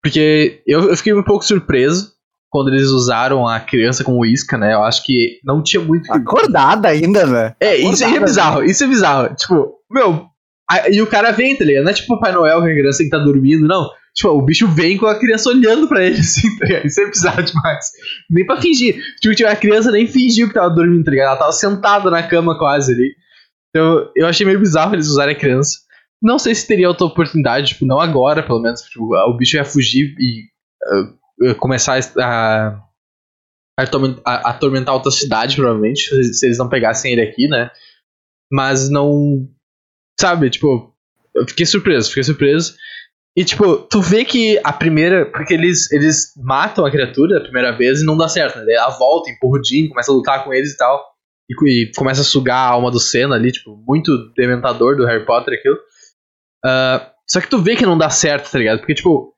[0.04, 2.17] Porque eu, eu fiquei um pouco surpreso
[2.50, 4.74] quando eles usaram a criança como isca, né?
[4.74, 6.12] Eu acho que não tinha muito.
[6.12, 7.56] Acordada ainda, né?
[7.60, 9.36] É, isso aí é bizarro, isso é bizarro.
[9.36, 10.26] Tipo, meu.
[10.70, 11.84] a- e o cara vem, tá ligado?
[11.84, 13.88] Não é tipo o Pai Noel que a criança que tá dormindo, não.
[14.16, 16.86] Tipo, o bicho vem com a criança olhando pra ele, assim, tá ligado?
[16.88, 17.86] Isso é bizarro demais.
[18.30, 18.96] Nem pra fingir.
[19.22, 21.28] Tipo, tipo, a criança nem fingiu que tava dormindo, tá ligado?
[21.30, 23.12] Ela tava sentada na cama quase ali.
[23.70, 25.78] Então, eu achei meio bizarro eles usarem a criança.
[26.22, 28.82] Não sei se teria outra oportunidade, tipo, não agora, pelo menos.
[28.82, 30.46] Tipo, o bicho ia fugir e
[30.84, 31.04] ah,
[31.60, 32.24] começar a,
[33.80, 37.70] a, atormen- a- atormentar outra cidade, provavelmente, se, eles não pegassem ele aqui, né?
[38.52, 39.48] Mas não.
[40.20, 40.94] Sabe, tipo,
[41.36, 42.76] eu fiquei surpreso, fiquei surpreso.
[43.38, 45.30] E, tipo, tu vê que a primeira.
[45.32, 48.74] Porque eles, eles matam a criatura a primeira vez e não dá certo, né?
[48.74, 51.06] Ela volta, empurra o Jim, começa a lutar com eles e tal.
[51.50, 55.26] E, e começa a sugar a alma do Senna ali, tipo, muito dementador do Harry
[55.26, 55.78] Potter aquilo.
[56.66, 58.80] Ah, só que tu vê que não dá certo, tá ligado?
[58.80, 59.37] Porque, tipo.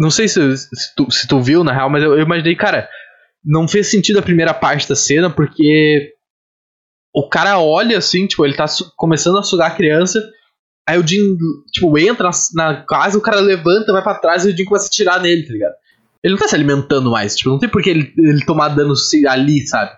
[0.00, 2.88] Não sei se, se, tu, se tu viu, na real, mas eu, eu imaginei, cara,
[3.44, 6.14] não fez sentido a primeira parte da cena, porque
[7.14, 8.64] o cara olha assim, tipo, ele tá
[8.96, 10.18] começando a sugar a criança,
[10.88, 11.36] aí o Jim,
[11.70, 14.88] tipo, entra na, casa, o cara levanta, vai pra trás e o Jim começa a
[14.88, 15.74] atirar nele, tá ligado?
[16.24, 18.94] Ele não tá se alimentando mais, tipo, não tem por que ele, ele tomar dano
[19.28, 19.90] ali, sabe?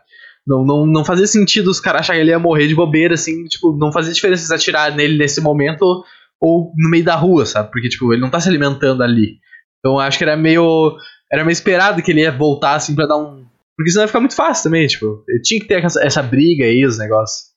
[0.44, 3.44] Não, não, não fazia sentido os caras acharem que ele ia morrer de bobeira, assim,
[3.44, 6.04] tipo, não fazia diferença se atirar nele nesse momento ou,
[6.40, 7.70] ou no meio da rua, sabe?
[7.70, 9.40] Porque, tipo, ele não tá se alimentando ali.
[9.82, 10.96] Então acho que era meio.
[11.30, 13.44] Era meio esperado que ele ia voltar, assim, pra dar um.
[13.76, 15.24] Porque senão ia ficar muito fácil também, tipo.
[15.42, 17.50] Tinha que ter essa, essa briga aí, os negócios.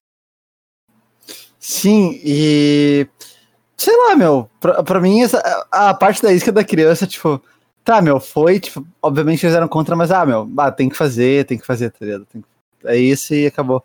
[1.60, 3.08] Sim, e.
[3.78, 4.50] Sei lá, meu.
[4.60, 5.40] Pra, pra mim, essa,
[5.72, 7.42] a parte da isca da criança, tipo.
[7.84, 11.46] Tá, meu, foi, tipo, obviamente eles eram contra, mas, ah, meu, ah, tem que fazer,
[11.46, 12.26] tem que fazer, tá ligado?
[12.26, 12.44] Tem
[12.86, 13.84] é isso e acabou.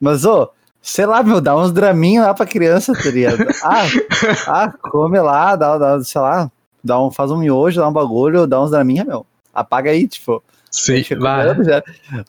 [0.00, 0.50] Mas, ô,
[0.82, 3.38] sei lá, meu, dá uns draminhos lá pra criança, tá ligado?
[3.64, 3.86] ah,
[4.46, 6.50] ah, come lá, dá, dá, sei lá,
[6.88, 9.26] dá um, faz um miojo, dá um bagulho, dá uns draminhos, meu.
[9.54, 10.42] Apaga aí, tipo.
[10.70, 11.46] Sim, vai.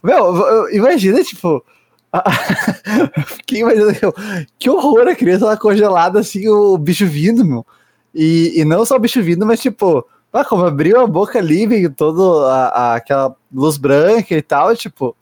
[0.04, 1.64] Meu, imagina, tipo.
[3.26, 3.94] Fiquei imaginando
[4.58, 7.66] que horror a criança lá congelada, assim, o bicho vindo, meu.
[8.14, 11.68] E, e não só o bicho vindo, mas tipo, ah, como abriu a boca ali,
[11.68, 15.16] veio toda a, aquela luz branca e tal, tipo,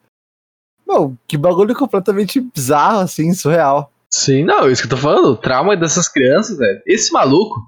[0.87, 3.91] não, que bagulho completamente bizarro, assim, surreal.
[4.09, 6.81] Sim, não, isso que eu tô falando, o trauma dessas crianças, velho.
[6.85, 7.59] Esse maluco,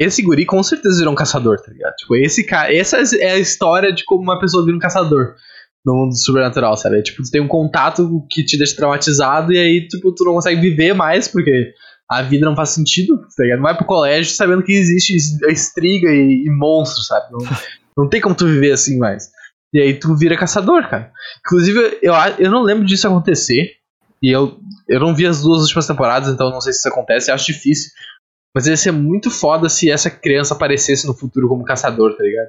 [0.00, 1.94] esse guri com certeza virou um caçador, tá ligado?
[1.96, 5.34] Tipo, esse cara, essa é a história de como uma pessoa vira um caçador
[5.84, 6.98] no mundo sobrenatural, sabe?
[6.98, 10.32] É, tipo, tu tem um contato que te deixa traumatizado e aí, tipo, tu não
[10.32, 11.74] consegue viver mais porque
[12.08, 13.60] a vida não faz sentido, tá ligado?
[13.60, 15.14] Vai pro colégio sabendo que existe
[15.50, 17.26] estriga e, e monstro, sabe?
[17.30, 17.38] Não,
[17.96, 19.28] não tem como tu viver assim mais.
[19.72, 21.12] E aí tu vira caçador, cara.
[21.46, 23.70] Inclusive, eu, eu não lembro disso acontecer.
[24.22, 24.58] E eu,
[24.88, 27.90] eu não vi as duas últimas temporadas, então não sei se isso acontece, acho difícil.
[28.54, 32.48] Mas ia ser muito foda se essa criança aparecesse no futuro como caçador, tá ligado?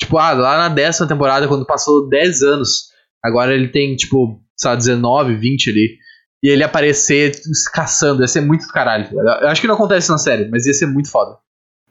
[0.00, 2.90] Tipo, ah, lá na décima temporada, quando passou 10 anos,
[3.22, 5.98] agora ele tem, tipo, sei lá, 19, 20 ali.
[6.42, 7.32] E ele aparecer
[7.72, 9.08] caçando, ia ser muito do caralho.
[9.08, 11.36] Tá eu acho que não acontece na série, mas ia ser muito foda.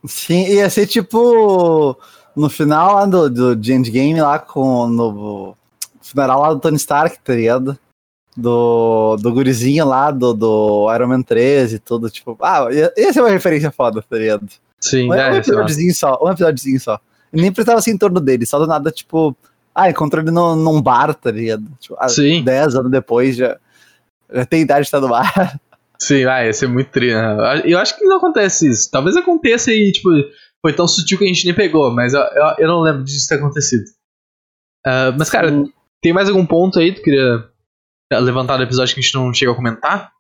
[0.06, 1.98] Sim, ia ser tipo
[2.36, 5.58] no final lá do, do de Endgame, lá com no
[6.02, 7.78] funeral lá do Tony Stark, tá ligado?
[8.40, 13.12] Do, do gurizinho lá, do, do Iron Man 13 e tudo, tipo, ah, ia, ia
[13.12, 14.48] ser uma referência foda, tá ligado?
[14.80, 17.00] Sim, um, é, um episódiozinho só, um episódiozinho só.
[17.34, 19.36] Nem precisava ser em torno dele, só do nada, tipo,
[19.74, 21.64] ah, encontrou ele no, num bar, tá ligado?
[21.80, 22.44] Tipo, ah, Sim.
[22.44, 23.58] 10 anos depois já,
[24.32, 25.60] já tem idade de estar no bar.
[26.00, 27.62] Sim, vai, ia ser muito tri, né?
[27.66, 28.90] Eu acho que não acontece isso.
[28.92, 30.10] Talvez aconteça e, tipo,
[30.62, 33.28] foi tão sutil que a gente nem pegou, mas eu, eu, eu não lembro disso
[33.28, 33.84] ter acontecido.
[34.86, 35.72] Uh, mas, cara, Sim.
[36.02, 37.44] tem mais algum ponto aí que tu queria
[38.12, 40.12] levantar do episódio que a gente não chegou a comentar?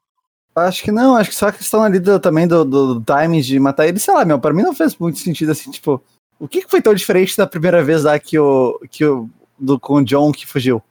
[0.56, 3.41] Acho que não, acho que só a questão ali do, também do, do, do timing
[3.41, 6.04] de matar ele, sei lá, meu, pra mim não fez muito sentido assim, tipo,
[6.39, 9.80] o que, que foi tão diferente da primeira vez lá que o, que o do,
[9.80, 10.82] com o John que fugiu?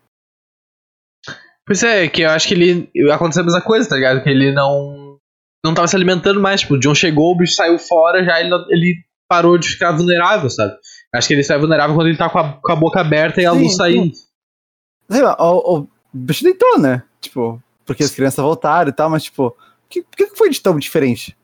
[1.66, 2.90] Pois é, que eu acho que ele.
[3.12, 4.22] Aconteceu a mesma coisa, tá ligado?
[4.22, 5.18] Que ele não.
[5.64, 6.61] Não tava se alimentando mais.
[6.61, 10.48] Tipo, o John chegou, o bicho saiu fora, já ele, ele parou de ficar vulnerável,
[10.48, 10.76] sabe?
[11.12, 13.46] Acho que ele sai vulnerável quando ele tá com a, com a boca aberta e
[13.46, 14.14] a sim, luz saindo.
[14.14, 15.22] Sim.
[15.38, 17.02] O, o, bicho deitou, né?
[17.20, 20.79] Tipo, porque as crianças voltaram e tal, mas tipo, o que, que foi de tão
[20.79, 21.37] diferente?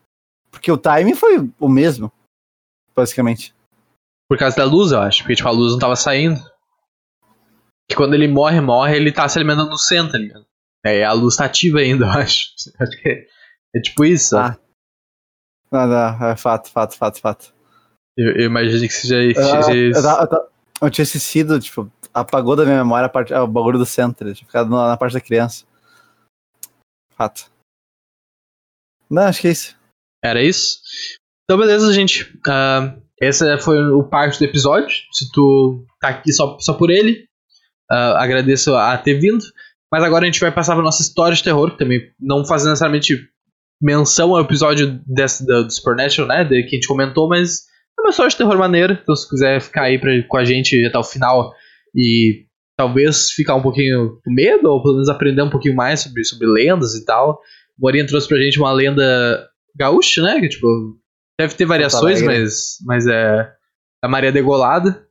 [0.51, 2.11] Porque o timing foi o mesmo,
[2.95, 3.55] basicamente.
[4.29, 5.23] Por causa da luz, eu acho.
[5.23, 6.39] Porque, tipo, a luz não tava saindo.
[7.89, 10.45] Que quando ele morre, morre, ele tá se alimentando no centro, tá ligado?
[10.85, 12.49] É, a luz tá ativa ainda, eu acho.
[12.79, 13.25] Acho que é,
[13.75, 14.37] é tipo isso.
[14.37, 14.57] Ah.
[15.71, 17.53] Não, não, é fato, fato, fato, fato.
[18.17, 19.39] Eu, eu imagino que seja isso.
[19.39, 23.79] Eu, eu, eu, eu, tinha esquecido, tipo, apagou da minha memória a parte, o bagulho
[23.79, 25.65] do centro, tinha ficado na, na parte da criança.
[27.15, 27.51] Fato.
[29.09, 29.75] Não, acho que é isso.
[30.23, 30.79] Era isso?
[31.43, 32.23] Então, beleza, gente.
[32.47, 34.89] Uh, essa foi o parte do episódio.
[35.11, 37.27] Se tu tá aqui só, só por ele,
[37.91, 39.43] uh, agradeço a ter vindo.
[39.91, 42.65] Mas agora a gente vai passar para nossa história de terror, que também não faz
[42.65, 43.29] necessariamente
[43.79, 46.43] menção ao episódio desse, do, do Supernatural, né?
[46.43, 47.67] De, que a gente comentou, mas
[48.03, 48.99] é uma história de terror maneira.
[49.01, 51.53] Então, se quiser ficar aí pra, com a gente até o final
[51.95, 52.45] e
[52.77, 56.47] talvez ficar um pouquinho com medo, ou pelo menos aprender um pouquinho mais sobre, sobre
[56.47, 57.39] lendas e tal.
[57.77, 60.39] O Morinha trouxe pra gente uma lenda gaúcha, né?
[60.39, 60.67] Que, tipo,
[61.39, 63.51] deve ter variações, mas, mas é
[64.03, 65.07] a Maria Degolada.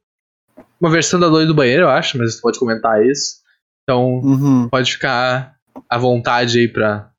[0.81, 3.37] Uma versão da Loira do Banheiro, eu acho, mas você pode comentar isso.
[3.83, 4.68] Então, uhum.
[4.68, 5.57] pode ficar
[5.88, 7.11] à vontade aí pra,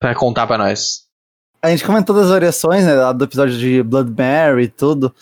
[0.00, 1.09] pra contar pra nós.
[1.62, 5.14] A gente comentou das variações, né, do episódio de Blood Mary e tudo,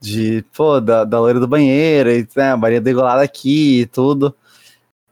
[0.00, 4.34] de, pô, da, da loira do banheiro, e, né, a Maria degolada aqui e tudo.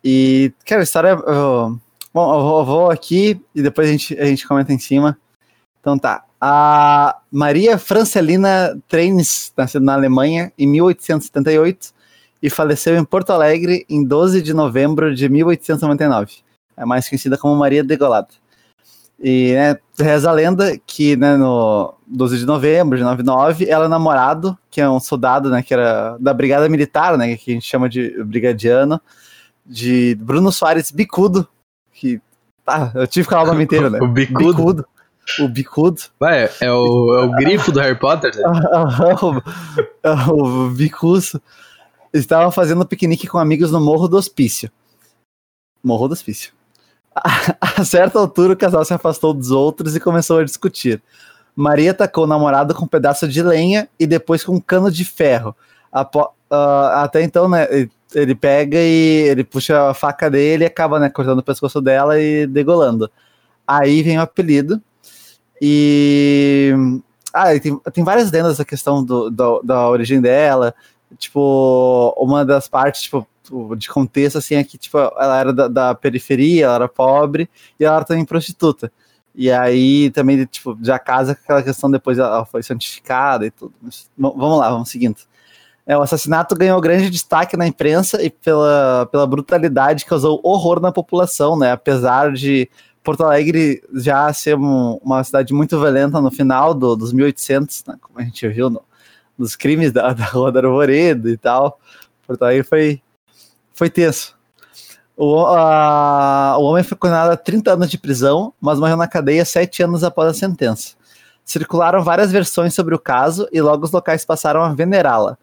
[0.03, 1.11] E, cara, a história.
[1.11, 1.79] Eu,
[2.13, 5.17] bom, eu vou, eu vou, aqui e depois a gente, a gente comenta em cima.
[5.81, 6.25] Então tá.
[6.41, 11.95] A Maria Francelina Treines nasceu na Alemanha em 1878
[12.43, 16.39] e faleceu em Porto Alegre em 12 de novembro de 1899.
[16.77, 18.42] É mais conhecida como Maria Degolada.
[19.23, 23.89] E né, reza a lenda que né, no 12 de novembro de 99, ela é
[23.89, 27.67] namorado, que é um soldado né, que era da brigada militar, né, que a gente
[27.67, 29.01] chama de brigadiano,
[29.65, 31.47] de Bruno Soares Bicudo,
[31.93, 32.21] que
[32.65, 34.01] tá, eu tive que falar o nome inteiro, né?
[34.03, 34.53] O bicudo.
[34.53, 34.87] Bicudo.
[35.39, 36.03] O Bicudo.
[36.21, 38.43] Ué, é o, é o grifo do Harry Potter, né?
[40.33, 41.41] o, o Bicuço.
[42.13, 44.69] Estavam fazendo piquenique com amigos no Morro do Hospício.
[45.83, 46.53] Morro do Hospício.
[47.15, 51.03] A, a certa altura, o casal se afastou dos outros e começou a discutir.
[51.55, 55.05] Maria atacou o namorado com um pedaço de lenha e depois com um cano de
[55.05, 55.55] ferro.
[55.91, 57.67] Apo, uh, até então, né,
[58.15, 62.19] ele, pega e ele puxa a faca dele e acaba, né, cortando o pescoço dela
[62.19, 63.11] e degolando.
[63.67, 64.81] Aí vem o apelido.
[65.61, 66.73] E.
[67.33, 70.75] Ah, tem, tem várias lendas da questão do, do, da origem dela.
[71.19, 73.27] Tipo, uma das partes, tipo,
[73.77, 77.85] de contexto, assim, é que, tipo, ela era da, da periferia, ela era pobre e
[77.85, 78.93] ela era também prostituta.
[79.35, 83.73] E aí também, tipo, já casa com aquela questão depois ela foi santificada e tudo.
[83.81, 85.17] Mas, vamos lá, vamos seguindo.
[85.87, 90.93] É, o assassinato ganhou grande destaque na imprensa e pela, pela brutalidade causou horror na
[90.93, 91.73] população, né?
[91.73, 92.71] Apesar de
[93.03, 97.97] Porto Alegre já ser um, uma cidade muito violenta no final do, dos 1800, né?
[98.01, 98.83] como a gente viu no,
[99.37, 101.81] nos crimes da, da Rua da Arvoredo e tal.
[102.27, 103.03] Porto Alegre foi,
[103.73, 104.37] foi tenso.
[105.17, 109.45] O, a, o homem foi condenado a 30 anos de prisão, mas morreu na cadeia
[109.45, 110.95] sete anos após a sentença.
[111.45, 115.37] Circularam várias versões sobre o caso e logo os locais passaram a venerá-la.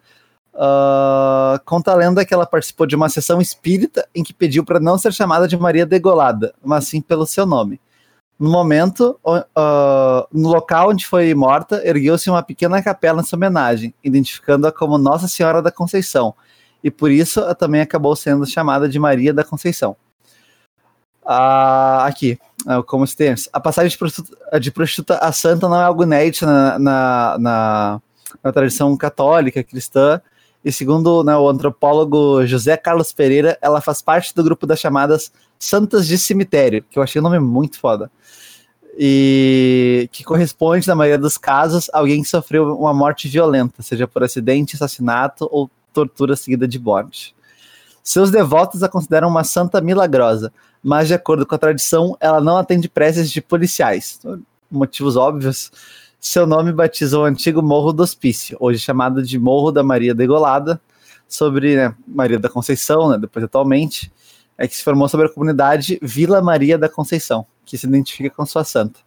[0.52, 4.80] Uh, conta a lenda que ela participou de uma sessão espírita em que pediu para
[4.80, 7.80] não ser chamada de Maria Degolada, mas sim pelo seu nome.
[8.38, 13.94] No momento, uh, no local onde foi morta, ergueu-se uma pequena capela em sua homenagem,
[14.02, 16.34] identificando-a como Nossa Senhora da Conceição,
[16.82, 19.96] e por isso também acabou sendo chamada de Maria da Conceição.
[21.22, 22.38] Uh, aqui,
[22.86, 23.34] como se tem.
[23.52, 28.02] A passagem de prostituta, de prostituta, a santa não é algo inédito na, na, na,
[28.42, 30.20] na tradição católica cristã,
[30.64, 35.32] e segundo né, o antropólogo José Carlos Pereira, ela faz parte do grupo das chamadas
[35.58, 38.10] Santas de Cemitério, que eu achei o nome muito foda.
[38.98, 44.06] E que corresponde, na maioria dos casos, a alguém que sofreu uma morte violenta, seja
[44.06, 47.34] por acidente, assassinato ou tortura seguida de morte.
[48.02, 52.56] Seus devotos a consideram uma santa milagrosa, mas de acordo com a tradição, ela não
[52.56, 54.20] atende preces de policiais.
[54.70, 55.70] Motivos óbvios,
[56.18, 60.80] seu nome batizou o antigo Morro do Hospício, hoje chamado de Morro da Maria Degolada,
[61.28, 64.12] sobre né, Maria da Conceição, né, depois atualmente,
[64.58, 68.44] é que se formou sobre a comunidade Vila Maria da Conceição, que se identifica com
[68.44, 69.00] sua santa.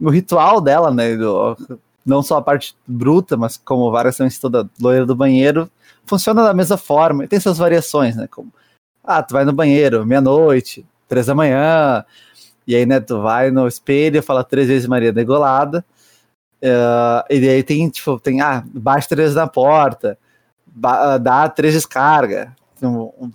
[0.00, 1.56] O ritual dela, né, do,
[2.04, 5.70] não só a parte bruta, mas como variações toda loira do banheiro,
[6.06, 8.52] funciona da mesma forma, e tem suas variações, né, como,
[9.04, 12.04] ah, tu vai no banheiro, meia-noite, três da manhã,
[12.66, 15.84] e aí, né, tu vai no espelho, fala três vezes Maria Degolada,
[16.60, 20.18] Uh, e aí tem, tipo, tem, ah, baixa três na porta,
[20.82, 22.54] ah, dá três descarga.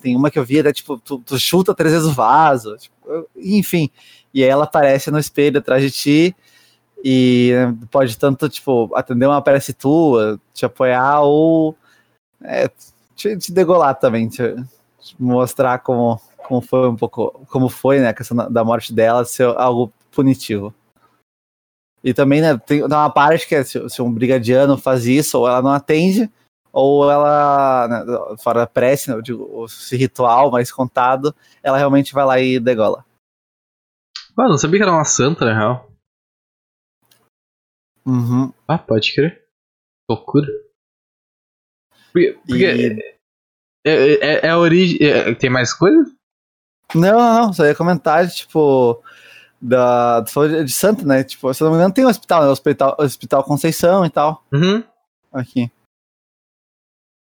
[0.01, 2.95] Tem, uma que eu vi, é tipo, tu, tu, chuta três vezes o vaso, tipo,
[3.35, 3.89] enfim.
[4.33, 6.35] E aí ela aparece no espelho atrás de ti
[7.03, 11.75] e né, pode tanto, tipo, atender uma prece tua, te apoiar ou
[12.41, 12.69] é,
[13.13, 14.55] te, te, degolar também, te,
[15.01, 19.25] te, mostrar como, como foi um pouco, como foi, né, a questão da morte dela,
[19.25, 20.73] ser algo punitivo.
[22.01, 25.47] E também, né, tem uma parte que é se, se, um brigadiano faz isso, ou
[25.47, 26.31] ela não atende,
[26.71, 32.25] ou ela, né, fora a prece, né, digo, esse ritual mais contado, ela realmente vai
[32.25, 33.03] lá e degola.
[34.37, 35.92] Mano, não sabia que era uma santa, na real.
[38.05, 38.51] Uhum.
[38.67, 39.43] Ah, pode crer.
[40.09, 40.47] Loucura.
[42.11, 43.15] Porque, porque e...
[43.85, 44.97] é, é, é, a origem.
[45.01, 46.11] É, tem mais coisa?
[46.93, 47.53] Não, não, não.
[47.53, 49.01] Só ia comentar, tipo
[49.63, 51.23] da de Santa, né?
[51.23, 52.49] Tipo, se não me engano, tem um hospital, né?
[52.49, 54.43] Hospital, hospital Conceição e tal.
[54.51, 54.83] Uhum.
[55.31, 55.71] Aqui.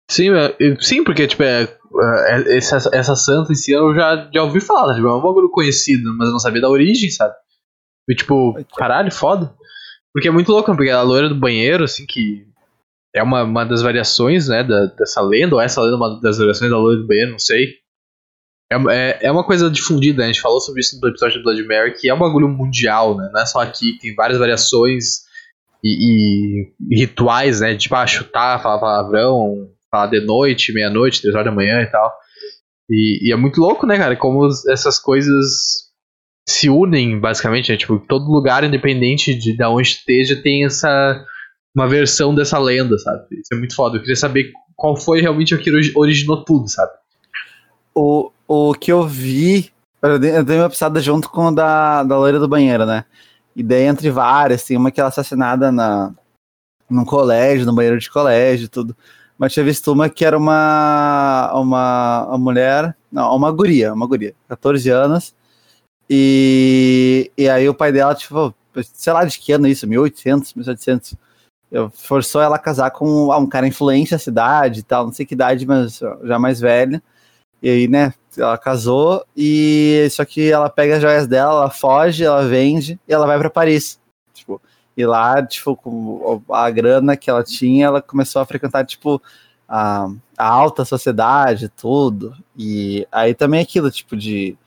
[0.09, 4.43] Sim, é, sim, porque, tipo, é, é, essa, essa santa em si eu já, já
[4.43, 7.33] ouvi falar, tipo, é um bagulho conhecido, mas eu não sabia da origem, sabe?
[8.09, 9.55] E, tipo, caralho, foda.
[10.13, 12.45] Porque é muito louco, porque a loira do banheiro, assim, que
[13.15, 16.37] é uma, uma das variações, né, da, dessa lenda, ou essa lenda é uma das
[16.37, 17.83] variações da loira do banheiro, não sei.
[18.71, 20.25] É, é, é, uma coisa difundida, né?
[20.25, 23.15] a gente falou sobre isso no episódio do Blood Mary, que é um bagulho mundial,
[23.17, 23.29] né?
[23.31, 25.21] Não é só aqui, tem várias variações
[25.83, 27.75] e, e, rituais, né?
[27.75, 32.11] Tipo, ah, chutar, falar palavrão, falar de noite, meia-noite, três horas da manhã e tal.
[32.89, 34.15] E, e, é muito louco, né, cara?
[34.15, 35.82] Como essas coisas
[36.47, 37.77] se unem, basicamente, né?
[37.77, 41.25] Tipo, todo lugar, independente de, de onde esteja, tem essa.
[41.75, 43.25] Uma versão dessa lenda, sabe?
[43.31, 43.97] Isso é muito foda.
[43.97, 46.91] Eu queria saber qual foi realmente o que originou tudo, sabe?
[47.95, 49.71] O, o que eu vi,
[50.01, 53.05] eu dei uma pisada junto com o da, da loira do banheiro, né?
[53.55, 56.13] E daí, entre várias, tem uma que ela é assassinada na,
[56.89, 58.95] num colégio, no banheiro de colégio tudo.
[59.37, 64.33] mas tinha visto uma que era uma, uma, uma mulher, não, uma guria, uma guria,
[64.47, 65.33] 14 anos,
[66.09, 71.15] e, e aí o pai dela, tipo, sei lá de que ano isso, 1800, 1700,
[71.93, 75.33] forçou ela a casar com um cara influente da cidade e tal, não sei que
[75.33, 77.01] idade, mas já mais velha.
[77.61, 82.23] E aí, né, ela casou e só que ela pega as joias dela, ela foge,
[82.23, 83.99] ela vende e ela vai para Paris.
[84.33, 84.61] Tipo,
[84.97, 89.21] e lá, tipo, com a grana que ela tinha, ela começou a frequentar, tipo,
[89.67, 92.35] a, a alta sociedade, tudo.
[92.57, 94.57] E aí também aquilo, tipo, de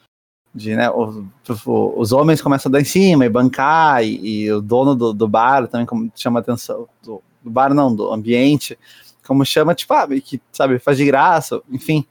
[0.57, 1.23] de né, os,
[1.67, 5.29] os homens começam a dar em cima e bancar, e, e o dono do, do,
[5.29, 8.79] bar também como, chama atenção, do, do, bar não, do ambiente,
[9.27, 12.07] como chama, tipo, ah, que, sabe, faz de graça, enfim.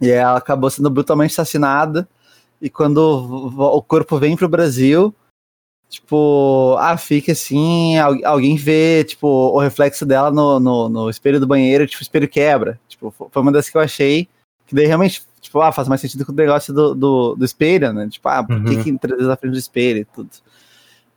[0.00, 2.08] E ela acabou sendo brutalmente assassinada,
[2.62, 5.14] e quando o, o corpo vem pro Brasil,
[5.90, 11.46] tipo, ah, fica assim, alguém vê, tipo, o reflexo dela no, no, no espelho do
[11.46, 12.80] banheiro, tipo, o espelho quebra.
[12.88, 14.28] Tipo, foi uma das que eu achei,
[14.66, 17.92] que daí realmente tipo, ah, faz mais sentido com o negócio do, do, do espelho,
[17.92, 18.08] né?
[18.08, 18.82] Tipo, ah, por que, uhum.
[18.82, 20.30] que três vezes à frente do espelho e tudo.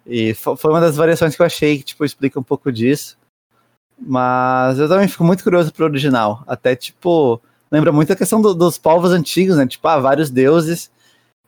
[0.06, 3.18] E foi uma das variações que eu achei que, tipo, explica um pouco disso.
[4.00, 6.44] Mas eu também fico muito curioso pro original.
[6.46, 9.66] Até, tipo, lembra muito a questão do, dos povos antigos, né?
[9.66, 10.92] Tipo, ah, vários deuses.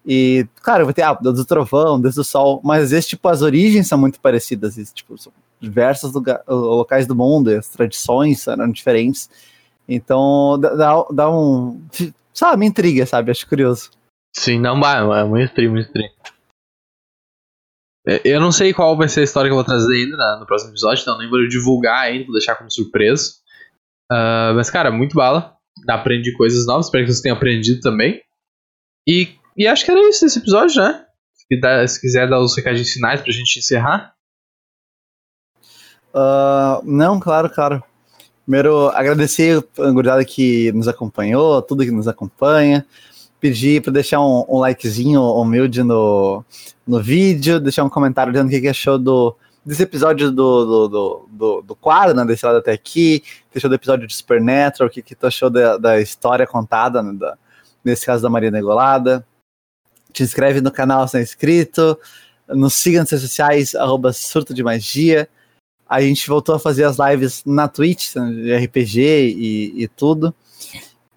[0.06, 2.60] E, claro, vai ter, ah, Deus do trovão, Deus do sol.
[2.64, 4.78] Mas às vezes, tipo, as origens são muito parecidas.
[4.78, 9.30] E, tipo, são diversos lugar, locais do mundo, e as tradições eram diferentes.
[9.88, 11.82] Então, dá, dá um
[12.34, 13.32] sabe, me intriga, sabe?
[13.32, 13.92] Acho curioso.
[14.36, 14.80] Sim, não,
[15.16, 16.12] é muito estranho, muito estranho.
[18.08, 20.46] É, eu não sei qual vai ser a história que eu vou trazer ainda no
[20.46, 23.34] próximo episódio, então nem vou divulgar ainda, vou deixar como surpresa.
[24.12, 25.56] Uh, mas, cara, muito bala.
[25.88, 28.22] Aprendi coisas novas, espero que vocês tenham aprendido também.
[29.08, 31.06] E, e acho que era isso desse episódio, né?
[31.34, 34.14] Se, dá, se quiser dar os recadinhos finais pra gente encerrar.
[36.14, 37.84] Uh, não, claro, claro.
[38.50, 42.84] Primeiro, agradecer a gurizada que nos acompanhou, tudo que nos acompanha.
[43.40, 46.44] Pedir para deixar um, um, likezinho humilde no,
[46.88, 51.28] no vídeo, deixar um comentário dizendo o que, achou do, desse episódio do, do, do,
[51.30, 53.22] do, do quadro, né, desse lado até aqui,
[53.56, 57.14] achou do episódio de Supernatural, o que, que tu achou da, da história contada, né,
[57.14, 57.38] da,
[57.86, 59.24] nesse caso da Maria Negolada.
[60.12, 61.96] Te inscreve no canal se não é inscrito,
[62.48, 65.30] nos siga nas redes sociais, arroba surto de magia
[65.90, 70.34] a gente voltou a fazer as lives na Twitch, de RPG e, e tudo.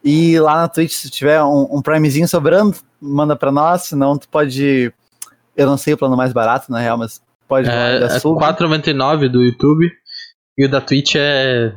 [0.02, 4.26] E lá na Twitch, se tiver um, um Primezinho sobrando, manda para nós, senão tu
[4.28, 4.90] pode.
[5.54, 7.68] Eu não sei o plano mais barato, na real, mas pode.
[7.68, 9.92] É, é 4,99 do YouTube
[10.56, 11.74] e o da Twitch é,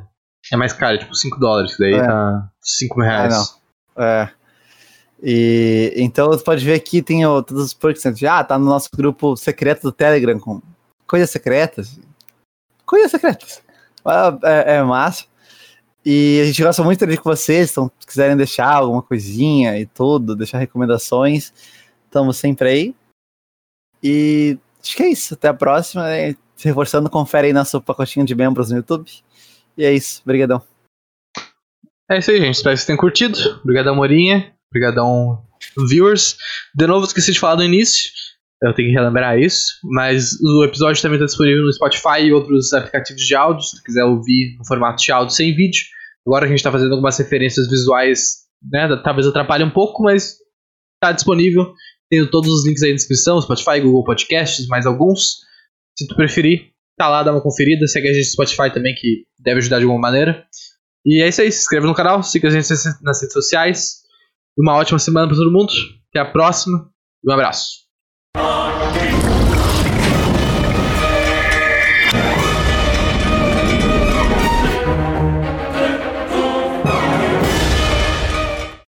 [0.51, 2.01] é mais caro, tipo 5 dólares, daí é.
[2.01, 3.59] tá 5 mil reais.
[3.97, 4.29] É, é.
[5.21, 8.05] E, então você pode ver aqui tem o, todos os perks.
[8.23, 10.61] Ah, tá no nosso grupo secreto do Telegram com
[11.05, 11.99] coisas secretas
[12.85, 13.61] coisas secretas.
[14.43, 15.25] É, é massa.
[16.05, 19.87] E a gente gosta muito de com vocês, então se quiserem deixar alguma coisinha e
[19.87, 21.51] tudo, deixar recomendações,
[22.05, 22.95] estamos sempre aí.
[24.03, 25.33] E acho que é isso.
[25.33, 26.03] Até a próxima.
[26.03, 26.35] Né?
[26.55, 29.09] Se reforçando, confere aí nosso pacotinho de membros no YouTube.
[29.75, 30.21] E é isso.
[30.23, 30.61] Obrigadão.
[32.09, 32.55] É isso aí, gente.
[32.55, 33.37] Espero que vocês tenham curtido.
[33.63, 34.53] Obrigadão, Morinha.
[34.69, 35.43] Obrigadão,
[35.89, 36.37] viewers.
[36.73, 38.11] De novo, esqueci de falar no início.
[38.65, 39.65] Eu tenho que relembrar isso.
[39.83, 44.03] Mas o episódio também está disponível no Spotify e outros aplicativos de áudio, se quiser
[44.03, 45.83] ouvir no formato de áudio sem vídeo.
[46.25, 48.87] Agora a gente está fazendo algumas referências visuais, né?
[49.03, 50.37] Talvez atrapalhe um pouco, mas
[50.95, 51.73] está disponível.
[52.09, 55.41] Tenho todos os links aí na descrição, Spotify, Google Podcasts, mais alguns.
[55.97, 57.87] Se tu preferir, tá lá, dá uma conferida.
[57.87, 60.45] Segue a gente no Spotify também, que deve ajudar de alguma maneira.
[61.05, 62.67] E é isso aí, se inscreve no canal, siga a gente
[63.01, 63.97] nas redes sociais.
[64.57, 65.71] Uma ótima semana para todo mundo.
[66.09, 66.89] Até a próxima
[67.23, 67.84] e um abraço.
[68.95, 69.34] King.